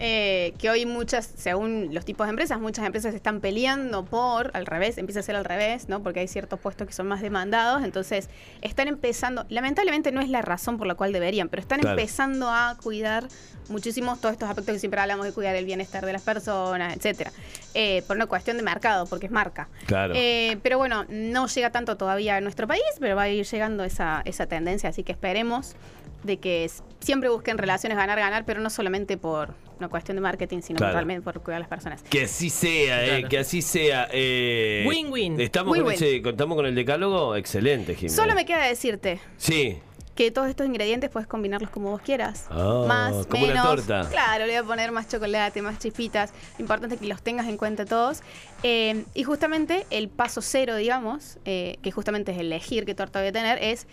Eh, 0.00 0.54
que 0.58 0.70
hoy 0.70 0.86
muchas, 0.86 1.26
según 1.36 1.88
los 1.92 2.04
tipos 2.04 2.26
de 2.26 2.30
empresas, 2.30 2.60
muchas 2.60 2.86
empresas 2.86 3.14
están 3.14 3.40
peleando 3.40 4.04
por, 4.04 4.50
al 4.54 4.64
revés, 4.66 4.96
empieza 4.98 5.20
a 5.20 5.22
ser 5.22 5.34
al 5.36 5.44
revés, 5.44 5.88
¿no? 5.88 6.02
Porque 6.02 6.20
hay 6.20 6.28
ciertos 6.28 6.60
puestos 6.60 6.86
que 6.86 6.92
son 6.92 7.08
más 7.08 7.20
demandados, 7.20 7.82
entonces 7.82 8.28
están 8.62 8.86
empezando, 8.88 9.44
lamentablemente 9.48 10.12
no 10.12 10.20
es 10.20 10.28
la 10.28 10.40
razón 10.42 10.78
por 10.78 10.86
la 10.86 10.94
cual 10.94 11.12
deberían, 11.12 11.48
pero 11.48 11.60
están 11.62 11.80
Claro. 11.80 11.98
empezando 11.98 12.48
a 12.48 12.76
cuidar 12.82 13.26
muchísimo 13.68 14.16
todos 14.16 14.32
estos 14.32 14.48
aspectos 14.48 14.72
que 14.74 14.78
siempre 14.78 15.00
hablamos 15.00 15.26
de 15.26 15.32
cuidar 15.32 15.54
el 15.56 15.64
bienestar 15.64 16.06
de 16.06 16.12
las 16.12 16.22
personas, 16.22 16.96
etcétera, 16.96 17.32
Eh, 17.74 18.02
por 18.06 18.16
una 18.16 18.26
cuestión 18.26 18.56
de 18.56 18.62
mercado, 18.62 19.06
porque 19.06 19.26
es 19.26 19.32
marca. 19.32 19.68
Claro. 19.86 20.14
Eh, 20.16 20.58
pero 20.62 20.78
bueno, 20.78 21.04
no 21.08 21.46
llega 21.48 21.70
tanto 21.70 21.96
todavía 21.96 22.36
a 22.36 22.40
nuestro 22.40 22.66
país, 22.66 22.82
pero 22.98 23.14
va 23.14 23.22
a 23.22 23.28
ir 23.28 23.44
llegando 23.46 23.84
esa, 23.84 24.22
esa 24.24 24.46
tendencia, 24.46 24.88
así 24.88 25.02
que 25.04 25.12
esperemos 25.12 25.76
de 26.24 26.38
que 26.38 26.68
siempre 27.00 27.28
busquen 27.28 27.58
relaciones 27.58 27.96
ganar, 27.96 28.18
ganar, 28.18 28.44
pero 28.44 28.60
no 28.60 28.70
solamente 28.70 29.16
por 29.16 29.54
una 29.78 29.88
cuestión 29.88 30.16
de 30.16 30.20
marketing, 30.20 30.60
sino 30.62 30.78
Claro. 30.78 30.94
realmente 30.94 31.22
por 31.22 31.40
cuidar 31.42 31.56
a 31.58 31.60
las 31.60 31.68
personas. 31.68 32.02
Que 32.02 32.22
así 32.24 32.50
sea, 32.50 33.18
eh, 33.18 33.24
que 33.28 33.38
así 33.38 33.62
sea. 33.62 34.08
eh, 34.12 34.84
Win-win. 34.88 35.40
¿Estamos, 35.40 35.78
con 35.78 35.92
ese- 35.92 36.16
¿Estamos 36.16 36.56
con 36.56 36.66
el 36.66 36.74
decálogo? 36.74 37.36
Excelente, 37.36 37.94
Jimena. 37.94 38.16
Solo 38.16 38.34
me 38.34 38.44
queda 38.44 38.64
decirte 38.66 39.20
Sí. 39.36 39.78
que 40.16 40.32
todos 40.32 40.48
estos 40.48 40.66
ingredientes 40.66 41.08
puedes 41.10 41.28
combinarlos 41.28 41.70
como 41.70 41.90
vos 41.92 42.00
quieras. 42.00 42.46
Ah, 42.50 42.84
más, 42.88 43.26
como 43.28 43.44
una 43.44 43.54
menos. 43.54 43.66
torta. 43.86 44.08
Claro, 44.10 44.46
le 44.46 44.50
voy 44.54 44.56
a 44.58 44.64
poner 44.64 44.90
más 44.90 45.06
chocolate, 45.06 45.62
más 45.62 45.78
chispitas. 45.78 46.32
Lo 46.58 46.62
importante 46.64 46.96
es 46.96 47.00
que 47.00 47.06
los 47.06 47.22
tengas 47.22 47.46
en 47.46 47.56
cuenta 47.56 47.84
todos. 47.86 48.22
Eh, 48.64 49.04
y 49.14 49.22
justamente 49.22 49.86
el 49.90 50.08
paso 50.08 50.42
cero, 50.42 50.74
digamos, 50.74 51.38
eh, 51.44 51.76
que 51.82 51.92
justamente 51.92 52.32
es 52.32 52.38
elegir 52.38 52.84
qué 52.84 52.96
torta 52.96 53.20
voy 53.20 53.28
a 53.28 53.32
tener, 53.32 53.62
es 53.62 53.86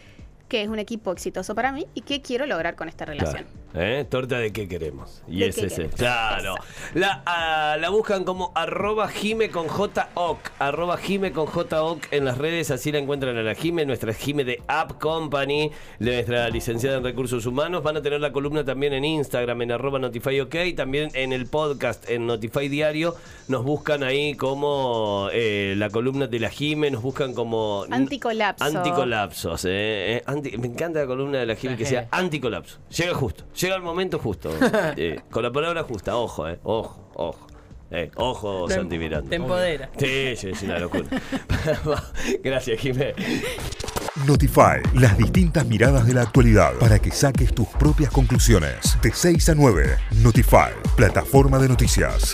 que 0.47 0.61
es 0.61 0.69
un 0.69 0.79
equipo 0.79 1.11
exitoso 1.11 1.55
para 1.55 1.71
mí 1.71 1.87
y 1.93 2.01
qué 2.01 2.21
quiero 2.21 2.45
lograr 2.45 2.75
con 2.75 2.89
esta 2.89 3.05
relación. 3.05 3.45
¿Eh? 3.77 4.05
Torta 4.09 4.37
de 4.39 4.53
qué 4.53 4.67
queremos. 4.67 5.21
Y 5.27 5.39
¿De 5.39 5.47
ese 5.47 5.61
qué 5.61 5.67
es 5.67 5.73
el- 5.73 5.77
queremos? 5.89 5.95
Claro. 5.99 6.55
La, 6.93 7.23
ah, 7.25 7.77
la 7.79 7.89
buscan 7.89 8.23
como 8.23 8.51
arroba 8.55 9.07
Jime 9.09 9.49
con 9.49 9.67
JOC. 9.67 10.39
Arroba 10.59 10.97
Jime 10.97 11.31
con 11.31 11.45
JOC 11.47 12.07
en 12.11 12.25
las 12.25 12.37
redes. 12.37 12.71
Así 12.71 12.91
la 12.91 12.99
encuentran 12.99 13.35
a 13.37 13.41
la 13.43 13.55
Jime, 13.55 13.85
nuestra 13.85 14.13
Jime 14.13 14.43
de 14.45 14.61
App 14.67 14.99
Company, 14.99 15.71
de 15.99 16.13
nuestra 16.13 16.49
licenciada 16.49 16.97
en 16.97 17.03
recursos 17.03 17.45
humanos. 17.45 17.83
Van 17.83 17.97
a 17.97 18.01
tener 18.01 18.21
la 18.21 18.31
columna 18.31 18.63
también 18.63 18.93
en 18.93 19.03
Instagram, 19.03 19.61
en 19.63 19.71
arroba 19.73 19.99
Notify 19.99 20.39
OK. 20.41 20.55
También 20.75 21.09
en 21.13 21.33
el 21.33 21.47
podcast, 21.47 22.09
en 22.09 22.27
Notify 22.27 22.69
Diario. 22.69 23.15
Nos 23.47 23.63
buscan 23.63 24.03
ahí 24.03 24.35
como 24.35 25.29
eh, 25.33 25.73
la 25.77 25.89
columna 25.89 26.27
de 26.27 26.39
la 26.39 26.49
Jime. 26.49 26.91
Nos 26.91 27.01
buscan 27.01 27.33
como. 27.33 27.85
Anticolapso. 27.91 28.63
Anticolapsos. 28.63 29.65
eh, 29.65 29.69
eh, 30.17 30.23
anti- 30.27 30.57
me 30.57 30.67
encanta 30.67 30.99
la 30.99 31.07
columna 31.07 31.39
de 31.39 31.45
la 31.45 31.55
Jime 31.55 31.75
que 31.75 31.85
sea 31.85 32.07
anticolapso. 32.11 32.77
Llega 32.95 33.13
justo. 33.13 33.43
Llega 33.59 33.64
el 33.73 33.81
momento 33.81 34.19
justo. 34.19 34.51
Eh, 34.97 35.21
con 35.31 35.41
la 35.43 35.51
palabra 35.51 35.83
justa. 35.83 36.15
Ojo, 36.15 36.47
eh. 36.47 36.59
Ojo, 36.63 37.09
ojo. 37.15 37.47
Eh, 37.91 38.11
ojo, 38.15 38.65
Te- 38.67 38.73
Santi 38.75 38.97
Miranda. 38.97 39.29
te 39.29 39.35
empodera. 39.37 39.89
Sí, 39.97 40.35
sí, 40.35 40.49
es 40.49 40.63
una 40.63 40.79
locura. 40.79 41.05
Gracias, 42.43 42.79
Jimé. 42.79 43.13
Notify, 44.25 44.81
las 44.95 45.17
distintas 45.17 45.65
miradas 45.65 46.07
de 46.07 46.13
la 46.13 46.21
actualidad 46.23 46.73
para 46.79 46.99
que 46.99 47.11
saques 47.11 47.53
tus 47.53 47.67
propias 47.67 48.11
conclusiones. 48.11 48.97
De 49.01 49.11
6 49.11 49.49
a 49.49 49.55
9, 49.55 49.97
Notify, 50.21 50.71
plataforma 50.95 51.59
de 51.59 51.67
noticias. 51.69 52.33